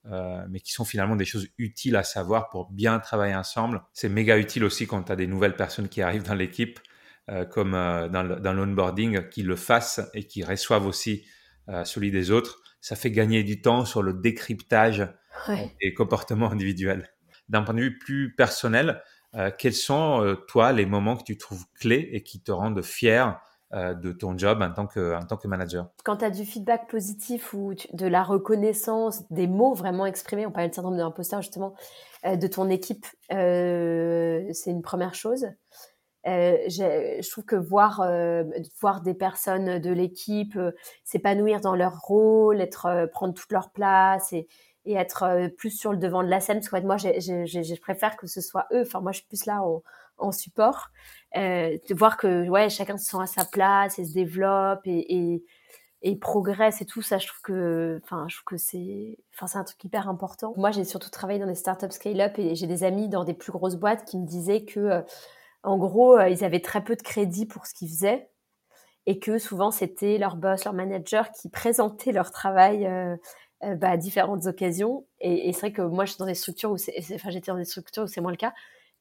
mais 0.05 0.61
qui 0.61 0.71
sont 0.71 0.85
finalement 0.85 1.17
des 1.17 1.25
choses 1.25 1.49
utiles 1.57 1.97
à 1.97 2.03
savoir 2.03 2.49
pour 2.49 2.71
bien 2.71 2.99
travailler 2.99 3.35
ensemble. 3.35 3.81
C'est 3.91 4.07
méga 4.07 4.37
utile 4.37 4.63
aussi 4.63 4.87
quand 4.87 5.03
tu 5.03 5.11
as 5.11 5.17
des 5.17 5.27
nouvelles 5.27 5.57
personnes 5.57 5.89
qui 5.89 6.01
arrivent 6.01 6.23
dans 6.23 6.35
l'équipe, 6.35 6.79
comme 7.51 7.71
dans 7.71 8.53
l'onboarding, 8.53 9.29
qui 9.29 9.43
le 9.43 9.55
fassent 9.55 10.01
et 10.13 10.25
qui 10.25 10.43
reçoivent 10.43 10.87
aussi 10.87 11.25
celui 11.83 12.11
des 12.11 12.31
autres. 12.31 12.61
Ça 12.81 12.95
fait 12.95 13.11
gagner 13.11 13.43
du 13.43 13.61
temps 13.61 13.85
sur 13.85 14.01
le 14.01 14.13
décryptage 14.13 15.07
des 15.47 15.93
comportements 15.93 16.51
individuels. 16.51 17.09
D'un 17.49 17.63
point 17.63 17.73
de 17.73 17.81
vue 17.81 17.99
plus 17.99 18.33
personnel, 18.35 19.01
quels 19.57 19.73
sont, 19.73 20.37
toi, 20.47 20.71
les 20.71 20.85
moments 20.85 21.17
que 21.17 21.23
tu 21.23 21.37
trouves 21.37 21.65
clés 21.79 22.09
et 22.13 22.23
qui 22.23 22.41
te 22.41 22.51
rendent 22.51 22.81
fier 22.81 23.39
euh, 23.71 23.93
de 23.93 24.11
ton 24.11 24.35
job 24.35 24.63
en 24.63 24.73
tant 24.73 24.87
que, 24.87 25.15
en 25.15 25.27
tant 25.27 25.37
que 25.37 25.47
manager? 25.47 25.91
Quand 26.03 26.17
tu 26.17 26.25
as 26.25 26.31
du 26.31 26.43
feedback 26.43 26.89
positif 26.89 27.53
ou 27.53 27.75
de 27.93 28.07
la 28.07 28.23
reconnaissance, 28.23 29.29
des 29.29 29.45
mots 29.45 29.75
vraiment 29.75 30.07
exprimés, 30.07 30.47
on 30.47 30.51
parlait 30.51 30.69
de 30.69 30.73
syndrome 30.73 30.97
de 30.97 31.03
l'imposteur 31.03 31.43
justement, 31.43 31.75
euh, 32.25 32.35
de 32.35 32.47
ton 32.47 32.67
équipe, 32.67 33.05
euh, 33.31 34.43
c'est 34.53 34.71
une 34.71 34.81
première 34.81 35.13
chose. 35.13 35.45
Je 36.25 37.29
trouve 37.29 37.45
que 37.45 37.55
voir, 37.55 38.05
voir 38.81 39.01
des 39.01 39.13
personnes 39.13 39.79
de 39.79 39.91
l'équipe 39.91 40.57
s'épanouir 41.03 41.61
dans 41.61 41.75
leur 41.75 41.99
rôle, 41.99 42.61
être, 42.61 43.09
prendre 43.11 43.33
toute 43.33 43.51
leur 43.51 43.71
place 43.71 44.33
et, 44.33 44.47
être 44.85 45.49
plus 45.57 45.69
sur 45.69 45.91
le 45.91 45.97
devant 45.99 46.23
de 46.23 46.29
la 46.29 46.39
scène, 46.39 46.61
parce 46.61 46.69
que 46.69 46.85
moi, 46.85 46.97
je 46.97 47.79
préfère 47.79 48.17
que 48.17 48.25
ce 48.25 48.41
soit 48.41 48.65
eux. 48.73 48.81
Enfin, 48.81 49.01
moi, 49.01 49.11
je 49.11 49.19
suis 49.19 49.27
plus 49.27 49.45
là 49.45 49.61
en, 50.17 50.31
support, 50.31 50.89
euh, 51.37 51.77
de 51.87 51.95
voir 51.95 52.17
que 52.17 52.47
ouais, 52.49 52.69
chacun 52.69 52.97
se 52.97 53.09
sent 53.09 53.17
à 53.21 53.25
sa 53.25 53.45
place 53.45 53.99
et 53.99 54.05
se 54.05 54.13
développe 54.13 54.81
et, 54.85 55.43
et, 56.01 56.15
progresse 56.17 56.81
et 56.81 56.85
tout 56.85 57.01
ça, 57.01 57.17
je 57.17 57.27
trouve 57.27 57.41
que, 57.41 57.99
enfin, 58.03 58.25
je 58.27 58.35
trouve 58.37 58.45
que 58.45 58.57
c'est, 58.57 59.17
enfin, 59.33 59.47
c'est 59.47 59.57
un 59.57 59.63
truc 59.63 59.83
hyper 59.83 60.09
important. 60.09 60.53
Moi, 60.57 60.71
j'ai 60.71 60.83
surtout 60.83 61.09
travaillé 61.09 61.39
dans 61.39 61.47
des 61.47 61.55
startups 61.55 61.91
scale-up 61.91 62.33
et 62.37 62.55
j'ai 62.55 62.67
des 62.67 62.83
amis 62.83 63.09
dans 63.09 63.23
des 63.23 63.33
plus 63.33 63.51
grosses 63.51 63.75
boîtes 63.75 64.05
qui 64.05 64.17
me 64.17 64.25
disaient 64.25 64.65
que, 64.65 64.79
euh, 64.79 65.01
en 65.63 65.77
gros, 65.77 66.17
euh, 66.17 66.29
ils 66.29 66.43
avaient 66.43 66.61
très 66.61 66.83
peu 66.83 66.95
de 66.95 67.01
crédit 67.01 67.45
pour 67.45 67.65
ce 67.65 67.73
qu'ils 67.73 67.89
faisaient 67.89 68.29
et 69.05 69.19
que 69.19 69.37
souvent 69.37 69.71
c'était 69.71 70.17
leur 70.17 70.35
boss, 70.35 70.65
leur 70.65 70.73
manager 70.73 71.31
qui 71.31 71.49
présentait 71.49 72.11
leur 72.11 72.31
travail. 72.31 72.85
Euh, 72.85 73.15
bah, 73.61 73.89
à 73.89 73.97
différentes 73.97 74.45
occasions 74.45 75.05
et, 75.19 75.51
c'est 75.51 75.59
vrai 75.59 75.73
que 75.73 75.81
moi 75.81 76.05
je 76.05 76.11
suis 76.11 76.17
dans 76.17 76.25
des 76.25 76.33
structures 76.33 76.71
où 76.71 76.77
enfin 77.13 77.29
j'étais 77.29 77.51
dans 77.51 77.57
des 77.57 77.65
structures 77.65 78.03
où 78.03 78.07
c'est 78.07 78.21
moins 78.21 78.31
le 78.31 78.37
cas 78.37 78.53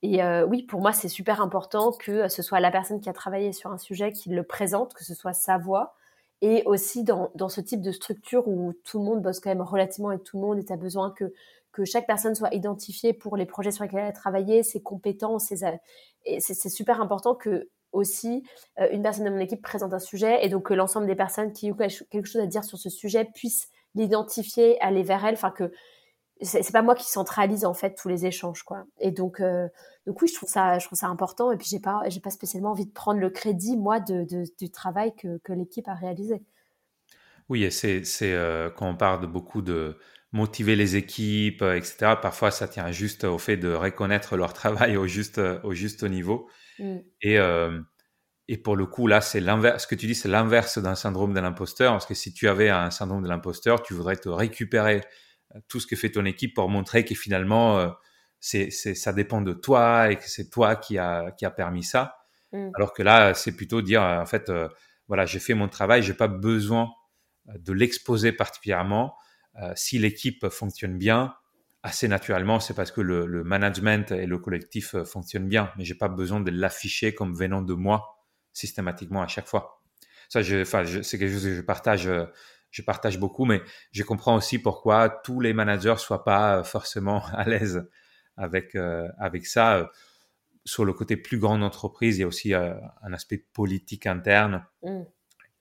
et 0.02 0.22
euh, 0.22 0.46
oui, 0.46 0.62
pour 0.62 0.80
moi, 0.80 0.92
c'est 0.92 1.08
super 1.08 1.40
important 1.40 1.92
que 1.92 2.28
ce 2.28 2.42
soit 2.42 2.60
la 2.60 2.70
personne 2.70 3.00
qui 3.00 3.08
a 3.08 3.12
travaillé 3.12 3.52
sur 3.52 3.70
un 3.72 3.78
sujet 3.78 4.12
qui 4.12 4.30
le 4.30 4.42
présente, 4.44 4.94
que 4.94 5.04
ce 5.04 5.14
soit 5.14 5.32
sa 5.32 5.58
voix. 5.58 5.94
Et 6.40 6.62
aussi 6.66 7.02
dans, 7.02 7.32
dans 7.34 7.48
ce 7.48 7.60
type 7.60 7.80
de 7.80 7.90
structure 7.90 8.46
où 8.46 8.72
tout 8.84 9.00
le 9.00 9.04
monde 9.04 9.22
bosse 9.22 9.40
quand 9.40 9.50
même 9.50 9.60
relativement 9.60 10.10
avec 10.10 10.22
tout 10.22 10.36
le 10.36 10.46
monde 10.46 10.58
et 10.58 10.64
tu 10.64 10.72
as 10.72 10.76
besoin 10.76 11.10
que, 11.10 11.32
que 11.72 11.84
chaque 11.84 12.06
personne 12.06 12.34
soit 12.34 12.54
identifiée 12.54 13.12
pour 13.12 13.36
les 13.36 13.46
projets 13.46 13.70
sur 13.70 13.84
lesquels 13.84 14.00
elle 14.00 14.06
a 14.06 14.12
travaillé, 14.12 14.62
ses 14.62 14.82
compétences, 14.82 15.46
ses, 15.46 15.64
et 16.24 16.40
c'est 16.40 16.68
super 16.68 17.00
important 17.00 17.34
que 17.34 17.68
aussi 17.92 18.44
euh, 18.78 18.88
une 18.92 19.02
personne 19.02 19.24
de 19.24 19.30
mon 19.30 19.38
équipe 19.38 19.62
présente 19.62 19.94
un 19.94 19.98
sujet 19.98 20.44
et 20.44 20.48
donc 20.48 20.66
que 20.66 20.74
l'ensemble 20.74 21.06
des 21.06 21.14
personnes 21.14 21.52
qui 21.52 21.72
ont 21.72 21.76
quelque 21.76 22.26
chose 22.26 22.42
à 22.42 22.46
dire 22.46 22.64
sur 22.64 22.78
ce 22.78 22.90
sujet 22.90 23.24
puissent 23.34 23.68
l'identifier, 23.94 24.80
aller 24.80 25.02
vers 25.02 25.24
elle, 25.24 25.34
enfin 25.34 25.50
que 25.50 25.72
c'est 26.40 26.72
pas 26.72 26.82
moi 26.82 26.94
qui 26.94 27.10
centralise 27.10 27.64
en 27.64 27.74
fait 27.74 27.94
tous 27.96 28.08
les 28.08 28.24
échanges 28.24 28.62
quoi. 28.62 28.84
Et 29.00 29.10
donc 29.10 29.40
euh, 29.40 29.66
donc 30.06 30.22
oui 30.22 30.28
je 30.28 30.34
trouve 30.34 30.48
ça 30.48 30.78
je 30.78 30.86
trouve 30.86 30.98
ça 30.98 31.08
important 31.08 31.50
et 31.50 31.56
puis 31.56 31.66
j'ai 31.68 31.80
pas 31.80 32.02
j'ai 32.06 32.20
pas 32.20 32.30
spécialement 32.30 32.70
envie 32.70 32.86
de 32.86 32.92
prendre 32.92 33.18
le 33.18 33.30
crédit 33.30 33.76
moi 33.76 33.98
de, 33.98 34.24
du 34.58 34.70
travail 34.70 35.14
que, 35.16 35.38
que 35.38 35.52
l'équipe 35.52 35.88
a 35.88 35.94
réalisé. 35.94 36.42
Oui 37.48 37.64
et 37.64 37.70
c'est 37.70 38.04
euh, 38.22 38.70
quand 38.70 38.88
on 38.88 38.96
parle 38.96 39.20
de 39.20 39.26
beaucoup 39.26 39.62
de 39.62 39.98
motiver 40.32 40.76
les 40.76 40.96
équipes 40.96 41.62
etc 41.62 42.14
parfois 42.20 42.50
ça 42.50 42.68
tient 42.68 42.90
juste 42.92 43.24
au 43.24 43.38
fait 43.38 43.56
de 43.56 43.72
reconnaître 43.72 44.36
leur 44.36 44.52
travail 44.52 44.96
au 44.96 45.06
juste 45.06 45.40
au 45.62 45.72
juste 45.72 46.04
niveau 46.04 46.48
mm. 46.78 46.98
et 47.22 47.38
euh, 47.38 47.80
et 48.48 48.56
pour 48.56 48.76
le 48.76 48.86
coup, 48.86 49.06
là, 49.06 49.20
c'est 49.20 49.40
l'inverse. 49.40 49.82
Ce 49.82 49.86
que 49.86 49.94
tu 49.94 50.06
dis, 50.06 50.14
c'est 50.14 50.28
l'inverse 50.28 50.78
d'un 50.78 50.94
syndrome 50.94 51.34
de 51.34 51.40
l'imposteur. 51.40 51.92
Parce 51.92 52.06
que 52.06 52.14
si 52.14 52.32
tu 52.32 52.48
avais 52.48 52.70
un 52.70 52.90
syndrome 52.90 53.22
de 53.22 53.28
l'imposteur, 53.28 53.82
tu 53.82 53.92
voudrais 53.92 54.16
te 54.16 54.30
récupérer 54.30 55.02
tout 55.68 55.80
ce 55.80 55.86
que 55.86 55.96
fait 55.96 56.10
ton 56.10 56.24
équipe 56.24 56.54
pour 56.54 56.68
montrer 56.70 57.04
que 57.04 57.14
finalement, 57.14 57.78
euh, 57.78 57.88
c'est, 58.40 58.70
ça 58.70 59.12
dépend 59.12 59.42
de 59.42 59.52
toi 59.52 60.10
et 60.10 60.16
que 60.16 60.28
c'est 60.28 60.48
toi 60.48 60.76
qui 60.76 60.96
a, 60.96 61.30
qui 61.32 61.44
a 61.44 61.50
permis 61.50 61.84
ça. 61.84 62.16
Mm. 62.52 62.70
Alors 62.74 62.94
que 62.94 63.02
là, 63.02 63.34
c'est 63.34 63.54
plutôt 63.54 63.82
dire, 63.82 64.02
en 64.02 64.26
fait, 64.26 64.48
euh, 64.48 64.68
voilà, 65.08 65.26
j'ai 65.26 65.40
fait 65.40 65.54
mon 65.54 65.68
travail, 65.68 66.02
j'ai 66.02 66.14
pas 66.14 66.28
besoin 66.28 66.88
de 67.54 67.72
l'exposer 67.74 68.32
particulièrement. 68.32 69.14
Euh, 69.62 69.72
si 69.76 69.98
l'équipe 69.98 70.48
fonctionne 70.48 70.98
bien, 70.98 71.34
assez 71.82 72.08
naturellement, 72.08 72.60
c'est 72.60 72.74
parce 72.74 72.90
que 72.90 73.00
le, 73.00 73.26
le, 73.26 73.44
management 73.44 74.12
et 74.12 74.26
le 74.26 74.38
collectif 74.38 74.96
fonctionnent 75.04 75.48
bien, 75.48 75.72
mais 75.76 75.84
j'ai 75.84 75.94
pas 75.94 76.08
besoin 76.08 76.40
de 76.40 76.50
l'afficher 76.50 77.14
comme 77.14 77.34
venant 77.34 77.62
de 77.62 77.74
moi 77.74 78.24
systématiquement 78.52 79.22
à 79.22 79.28
chaque 79.28 79.46
fois. 79.46 79.82
Ça, 80.28 80.42
je, 80.42 80.62
enfin, 80.62 80.84
c'est 81.02 81.18
quelque 81.18 81.32
chose 81.32 81.44
que 81.44 81.54
je 81.54 81.62
partage 81.62 82.08
je 82.70 82.82
partage 82.82 83.18
beaucoup, 83.18 83.44
mais 83.44 83.62
je 83.92 84.02
comprends 84.02 84.36
aussi 84.36 84.58
pourquoi 84.58 85.08
tous 85.08 85.40
les 85.40 85.52
managers 85.52 85.96
soient 85.98 86.24
pas 86.24 86.62
forcément 86.64 87.24
à 87.32 87.44
l'aise 87.44 87.88
avec 88.36 88.74
euh, 88.74 89.08
avec 89.18 89.46
ça. 89.46 89.90
Sur 90.64 90.84
le 90.84 90.92
côté 90.92 91.16
plus 91.16 91.38
grande 91.38 91.62
entreprise, 91.62 92.18
il 92.18 92.20
y 92.20 92.24
a 92.24 92.26
aussi 92.26 92.52
euh, 92.52 92.74
un 93.02 93.12
aspect 93.14 93.38
politique 93.54 94.06
interne 94.06 94.66
mm. 94.82 95.02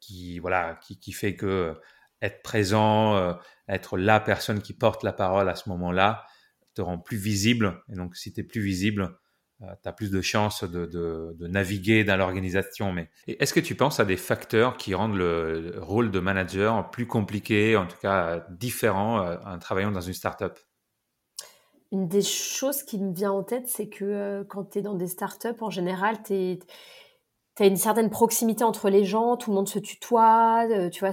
qui 0.02 0.40
voilà 0.40 0.78
qui, 0.82 1.00
qui, 1.00 1.14
fait 1.14 1.36
que 1.36 1.80
être 2.22 2.42
présent, 2.42 3.16
euh, 3.16 3.34
être 3.68 3.98
la 3.98 4.20
personne 4.20 4.62
qui 4.62 4.74
porte 4.74 5.04
la 5.04 5.14
parole 5.14 5.50
à 5.50 5.56
ce 5.56 5.70
moment-là, 5.70 6.26
te 6.76 6.82
rend 6.82 6.98
plus 6.98 7.18
visible. 7.18 7.82
Et 7.90 7.96
donc, 7.96 8.16
si 8.16 8.34
tu 8.34 8.42
es 8.42 8.44
plus 8.44 8.62
visible, 8.62 9.18
euh, 9.64 9.66
tu 9.82 9.90
as 9.90 9.94
plus 9.94 10.12
de 10.12 10.22
chances 10.22 10.64
de, 10.64 11.36
naviguer 11.40 12.04
dans 12.04 12.16
l'organisation. 12.16 12.94
Mais 12.94 13.10
est-ce 13.28 13.54
que 13.54 13.60
tu 13.60 13.76
penses 13.76 14.00
à 14.00 14.06
des 14.06 14.18
facteurs 14.18 14.78
qui 14.78 14.94
rendent 14.94 15.18
le, 15.18 15.74
rôle 15.78 16.12
de 16.12 16.20
manager 16.20 16.90
plus 16.92 17.08
compliqué, 17.08 17.76
en 17.76 17.88
tout 17.88 17.98
cas 18.02 18.46
différent, 18.52 19.24
euh, 19.24 19.38
en 19.46 19.58
travaillant 19.58 19.92
dans 19.92 20.02
une 20.02 20.14
startup? 20.14 20.60
Une 21.92 22.08
des 22.08 22.22
choses 22.22 22.84
qui 22.84 23.00
me 23.00 23.14
vient 23.14 23.32
en 23.32 23.44
tête, 23.44 23.68
c'est 23.68 23.88
que 23.88 24.44
quand 24.50 24.72
tu 24.72 24.80
es 24.80 24.82
dans 24.82 24.96
des 24.96 25.08
startups, 25.08 25.62
en 25.62 25.70
général, 25.70 26.22
tu 26.22 26.34
es 26.34 26.60
tu 27.58 27.64
as 27.64 27.66
une 27.66 27.76
certaine 27.76 28.12
proximité 28.12 28.64
entre 28.64 28.88
les 28.90 29.04
gens, 29.04 29.36
tout 29.36 29.50
le 29.50 29.56
monde 29.56 29.68
se 29.68 29.80
tutoie, 29.80 30.68
euh, 30.70 30.90
tu 30.92 31.00
vois, 31.00 31.12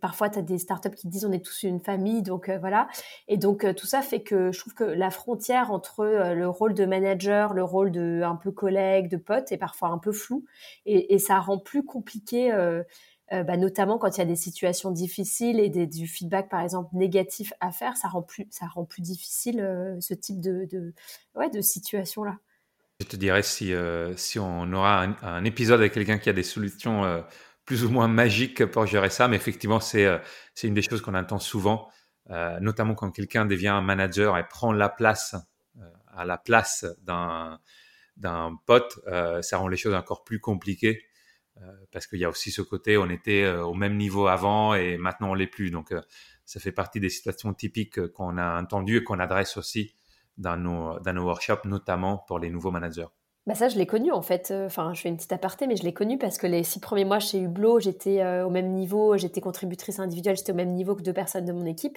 parfois 0.00 0.30
tu 0.30 0.38
as 0.38 0.42
des 0.42 0.56
startups 0.56 0.94
qui 0.94 1.08
disent 1.08 1.26
on 1.26 1.32
est 1.32 1.44
tous 1.44 1.62
une 1.64 1.78
famille, 1.78 2.22
donc 2.22 2.48
euh, 2.48 2.58
voilà. 2.58 2.88
Et 3.28 3.36
donc 3.36 3.64
euh, 3.64 3.74
tout 3.74 3.86
ça 3.86 4.00
fait 4.00 4.22
que 4.22 4.50
je 4.50 4.58
trouve 4.58 4.72
que 4.72 4.84
la 4.84 5.10
frontière 5.10 5.70
entre 5.70 6.06
le 6.32 6.48
rôle 6.48 6.72
de 6.72 6.86
manager, 6.86 7.52
le 7.52 7.62
rôle 7.62 7.90
de 7.90 8.22
un 8.24 8.36
peu 8.36 8.50
collègue, 8.50 9.10
de 9.10 9.18
pote 9.18 9.52
est 9.52 9.58
parfois 9.58 9.90
un 9.90 9.98
peu 9.98 10.10
flou 10.10 10.44
et, 10.86 11.18
ça 11.18 11.38
rend 11.38 11.58
plus 11.58 11.84
compliqué, 11.84 12.50
bah, 13.30 13.56
notamment 13.56 13.98
quand 13.98 14.16
il 14.16 14.20
y 14.20 14.22
a 14.22 14.26
des 14.26 14.36
situations 14.36 14.90
difficiles 14.90 15.60
et 15.60 15.68
du 15.68 16.06
feedback 16.06 16.48
par 16.48 16.60
exemple 16.60 16.88
négatif 16.94 17.52
à 17.60 17.72
faire, 17.72 17.96
ça 17.96 18.08
rend 18.08 18.22
plus, 18.22 18.46
ça 18.50 18.66
rend 18.66 18.84
plus 18.84 19.02
difficile 19.02 19.96
ce 20.00 20.14
type 20.14 20.40
de, 20.40 20.66
de, 20.70 20.94
ouais, 21.34 21.50
de 21.50 21.60
situation 21.60 22.24
là. 22.24 22.36
Je 23.00 23.06
te 23.06 23.14
dirais 23.14 23.44
si, 23.44 23.72
euh, 23.72 24.16
si 24.16 24.40
on 24.40 24.72
aura 24.72 25.04
un, 25.22 25.44
épisode 25.44 25.78
avec 25.78 25.92
quelqu'un 25.92 26.18
qui 26.18 26.30
a 26.30 26.32
des 26.32 26.42
solutions 26.42 27.04
euh, 27.04 27.22
plus 27.64 27.84
ou 27.84 27.90
moins 27.90 28.08
magiques 28.08 28.66
pour 28.66 28.86
gérer 28.86 29.08
ça, 29.08 29.28
mais 29.28 29.36
effectivement, 29.36 29.78
c'est 29.78 30.04
euh, 30.04 30.18
une 30.64 30.74
des 30.74 30.82
choses 30.82 31.00
qu'on 31.00 31.14
entend 31.14 31.38
souvent, 31.38 31.88
notamment 32.60 32.94
quand 32.94 33.10
quelqu'un 33.10 33.46
devient 33.46 33.68
un 33.68 33.80
manager 33.80 34.36
et 34.36 34.46
prend 34.48 34.72
la 34.72 34.88
place 34.88 35.34
à 36.08 36.26
la 36.26 36.36
place 36.36 36.84
d'un 36.98 37.58
pote, 38.66 38.98
ça 39.40 39.56
rend 39.56 39.68
les 39.68 39.78
choses 39.78 39.94
encore 39.94 40.24
plus 40.24 40.40
compliquées 40.40 41.00
parce 41.90 42.06
qu'il 42.06 42.18
y 42.18 42.26
a 42.26 42.28
aussi 42.28 42.50
ce 42.50 42.60
côté, 42.60 42.98
on 42.98 43.08
était 43.08 43.48
au 43.48 43.72
même 43.72 43.96
niveau 43.96 44.26
avant 44.26 44.74
et 44.74 44.98
maintenant 44.98 45.30
on 45.30 45.34
l'est 45.34 45.46
plus. 45.46 45.70
Donc, 45.70 45.94
ça 46.44 46.60
fait 46.60 46.72
partie 46.72 47.00
des 47.00 47.08
situations 47.08 47.54
typiques 47.54 48.08
qu'on 48.08 48.36
a 48.36 48.60
entendues 48.60 48.98
et 48.98 49.04
qu'on 49.04 49.20
adresse 49.20 49.56
aussi 49.56 49.94
dans 50.38 50.56
nos, 50.56 50.98
dans 51.00 51.12
nos 51.12 51.24
workshops, 51.24 51.64
notamment 51.64 52.24
pour 52.26 52.38
les 52.38 52.50
nouveaux 52.50 52.70
managers 52.70 53.06
bah 53.46 53.54
ça, 53.54 53.70
je 53.70 53.78
l'ai 53.78 53.86
connu 53.86 54.12
en 54.12 54.20
fait. 54.20 54.52
Enfin, 54.66 54.92
je 54.92 55.00
fais 55.00 55.08
une 55.08 55.16
petite 55.16 55.32
aparté, 55.32 55.66
mais 55.66 55.74
je 55.74 55.82
l'ai 55.82 55.94
connu 55.94 56.18
parce 56.18 56.36
que 56.36 56.46
les 56.46 56.62
six 56.62 56.80
premiers 56.80 57.06
mois 57.06 57.18
chez 57.18 57.38
Hublot, 57.38 57.80
j'étais 57.80 58.20
euh, 58.20 58.46
au 58.46 58.50
même 58.50 58.74
niveau, 58.74 59.16
j'étais 59.16 59.40
contributrice 59.40 59.98
individuelle, 59.98 60.36
j'étais 60.36 60.52
au 60.52 60.54
même 60.54 60.74
niveau 60.74 60.94
que 60.94 61.00
deux 61.00 61.14
personnes 61.14 61.46
de 61.46 61.52
mon 61.52 61.64
équipe. 61.64 61.96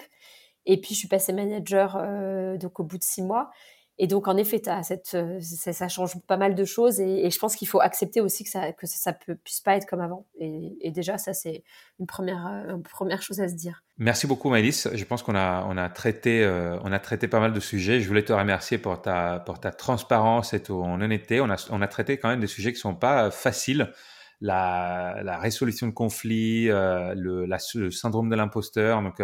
Et 0.64 0.80
puis, 0.80 0.94
je 0.94 1.00
suis 1.00 1.08
passée 1.08 1.34
manager 1.34 1.98
euh, 2.00 2.56
donc 2.56 2.80
au 2.80 2.84
bout 2.84 2.96
de 2.96 3.02
six 3.02 3.20
mois. 3.20 3.50
Et 3.98 4.06
donc, 4.06 4.26
en 4.26 4.36
effet, 4.36 4.62
euh, 4.68 5.40
ça, 5.40 5.88
change 5.88 6.18
pas 6.26 6.38
mal 6.38 6.54
de 6.54 6.64
choses. 6.64 6.98
Et, 6.98 7.30
je 7.30 7.38
pense 7.38 7.54
qu'il 7.56 7.68
faut 7.68 7.80
accepter 7.80 8.20
aussi 8.20 8.42
que 8.42 8.50
ça 8.50 8.72
que 8.72 8.86
ça, 8.86 9.12
peut, 9.12 9.34
puisse 9.36 9.60
pas 9.60 9.76
être 9.76 9.86
comme 9.86 10.00
avant. 10.00 10.26
Et, 10.38 10.90
déjà, 10.90 11.18
ça, 11.18 11.34
c'est 11.34 11.62
une 12.00 12.06
première, 12.06 12.46
euh, 12.46 12.76
une 12.76 12.82
première 12.82 13.22
chose 13.22 13.40
à 13.40 13.48
se 13.48 13.54
dire. 13.54 13.84
Merci 13.98 14.26
beaucoup, 14.26 14.48
Maëlys. 14.48 14.88
Je 14.92 15.04
pense 15.04 15.22
qu'on 15.22 15.36
a, 15.36 15.88
traité, 15.90 16.42
euh, 16.42 16.80
a 16.80 16.98
traité 16.98 17.28
pas 17.28 17.38
mal 17.38 17.52
de 17.52 17.60
sujets. 17.60 18.00
Je 18.00 18.08
voulais 18.08 18.24
te 18.24 18.32
remercier 18.32 18.78
pour 18.78 19.02
ta, 19.02 19.44
transparence 19.76 20.54
et 20.54 20.62
ton 20.62 21.00
honnêteté. 21.00 21.40
On 21.40 21.50
a, 21.50 21.86
traité 21.86 22.16
quand 22.16 22.28
même 22.28 22.40
des 22.40 22.46
sujets 22.46 22.72
qui 22.72 22.80
sont 22.80 22.94
pas 22.94 23.30
faciles. 23.30 23.92
La, 24.40 25.38
résolution 25.38 25.86
de 25.86 25.92
conflits, 25.92 26.66
le, 26.66 27.90
syndrome 27.90 28.30
de 28.30 28.36
l'imposteur. 28.36 29.02
Donc, 29.02 29.22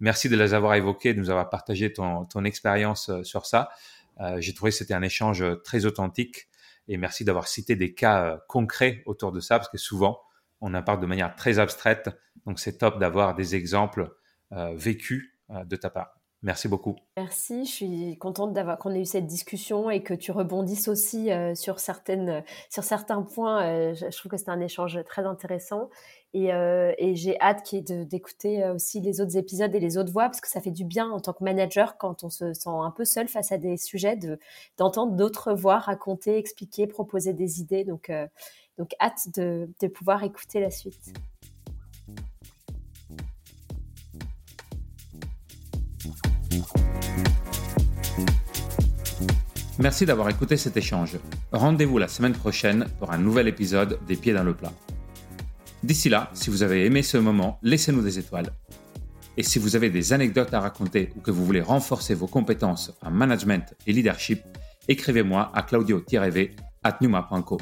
merci 0.00 0.30
de 0.30 0.36
les 0.36 0.54
avoir 0.54 0.74
évoqués, 0.74 1.12
de 1.12 1.20
nous 1.20 1.30
avoir 1.30 1.50
partagé 1.50 1.92
ton 1.92 2.44
expérience 2.44 3.10
sur 3.22 3.44
ça. 3.44 3.68
J'ai 4.38 4.54
trouvé 4.54 4.70
que 4.70 4.76
c'était 4.78 4.94
un 4.94 5.02
échange 5.02 5.44
très 5.64 5.84
authentique 5.84 6.48
et 6.88 6.96
merci 6.96 7.24
d'avoir 7.24 7.48
cité 7.48 7.76
des 7.76 7.94
cas 7.94 8.40
concrets 8.48 9.02
autour 9.06 9.32
de 9.32 9.40
ça 9.40 9.58
parce 9.58 9.68
que 9.68 9.78
souvent, 9.78 10.20
on 10.60 10.72
en 10.74 10.82
parle 10.82 11.00
de 11.00 11.06
manière 11.06 11.34
très 11.36 11.58
abstraite. 11.58 12.10
Donc, 12.46 12.58
c'est 12.58 12.78
top 12.78 12.98
d'avoir 12.98 13.34
des 13.34 13.54
exemples 13.54 14.14
vécus 14.50 15.32
de 15.50 15.76
ta 15.76 15.90
part. 15.90 16.18
Merci 16.42 16.68
beaucoup. 16.68 16.96
Merci, 17.16 17.64
je 17.64 17.70
suis 17.70 18.18
contente 18.18 18.52
d'avoir 18.52 18.78
qu'on 18.78 18.92
ait 18.92 19.00
eu 19.00 19.06
cette 19.06 19.26
discussion 19.26 19.90
et 19.90 20.02
que 20.02 20.12
tu 20.12 20.32
rebondisses 20.32 20.86
aussi 20.86 21.32
euh, 21.32 21.54
sur 21.54 21.80
certaines 21.80 22.44
sur 22.70 22.84
certains 22.84 23.22
points. 23.22 23.64
Euh, 23.64 23.94
je, 23.94 24.16
trouve 24.16 24.30
que 24.30 24.36
c'est 24.36 24.50
un 24.50 24.60
échange 24.60 25.02
très 25.04 25.24
intéressant 25.24 25.88
et, 26.34 26.52
euh, 26.52 26.92
j'ai 27.14 27.40
hâte 27.40 27.74
d'écouter 27.74 28.68
aussi 28.68 29.00
les 29.00 29.22
autres 29.22 29.36
épisodes 29.38 29.74
et 29.74 29.80
les 29.80 29.96
autres 29.96 30.12
voix 30.12 30.24
parce 30.24 30.42
que 30.42 30.48
ça 30.48 30.60
fait 30.60 30.70
du 30.70 30.84
bien 30.84 31.10
en 31.10 31.20
tant 31.20 31.32
que 31.32 31.42
manager 31.42 31.96
quand 31.96 32.22
on 32.22 32.28
se 32.28 32.52
sent 32.52 32.68
un 32.68 32.90
peu 32.90 33.06
seul 33.06 33.28
face 33.28 33.50
à 33.50 33.58
des 33.58 33.78
sujets 33.78 34.16
de 34.16 34.38
d'entendre 34.76 35.16
d'autres 35.16 35.54
voix 35.54 35.78
raconter, 35.78 36.36
expliquer, 36.36 36.86
proposer 36.86 37.32
des 37.32 37.60
idées. 37.60 37.84
Donc 37.84 38.12
donc 38.76 38.90
hâte 39.00 39.30
de 39.34 39.88
pouvoir 39.88 40.22
écouter 40.22 40.60
la 40.60 40.70
suite. 40.70 41.14
Merci 49.78 50.06
d'avoir 50.06 50.30
écouté 50.30 50.56
cet 50.56 50.76
échange. 50.78 51.18
Rendez-vous 51.52 51.98
la 51.98 52.08
semaine 52.08 52.32
prochaine 52.32 52.86
pour 52.98 53.12
un 53.12 53.18
nouvel 53.18 53.46
épisode 53.46 53.98
des 54.06 54.16
Pieds 54.16 54.32
dans 54.32 54.42
le 54.42 54.54
plat. 54.54 54.72
D'ici 55.82 56.08
là, 56.08 56.30
si 56.32 56.48
vous 56.48 56.62
avez 56.62 56.86
aimé 56.86 57.02
ce 57.02 57.18
moment, 57.18 57.58
laissez-nous 57.62 58.02
des 58.02 58.18
étoiles. 58.18 58.50
Et 59.36 59.42
si 59.42 59.58
vous 59.58 59.76
avez 59.76 59.90
des 59.90 60.14
anecdotes 60.14 60.54
à 60.54 60.60
raconter 60.60 61.12
ou 61.14 61.20
que 61.20 61.30
vous 61.30 61.44
voulez 61.44 61.60
renforcer 61.60 62.14
vos 62.14 62.26
compétences 62.26 62.92
en 63.02 63.10
management 63.10 63.74
et 63.86 63.92
leadership, 63.92 64.40
écrivez-moi 64.88 65.52
à 65.54 65.62
claudio-v 65.62 66.56
at 66.82 66.96
numa.co. 67.02 67.58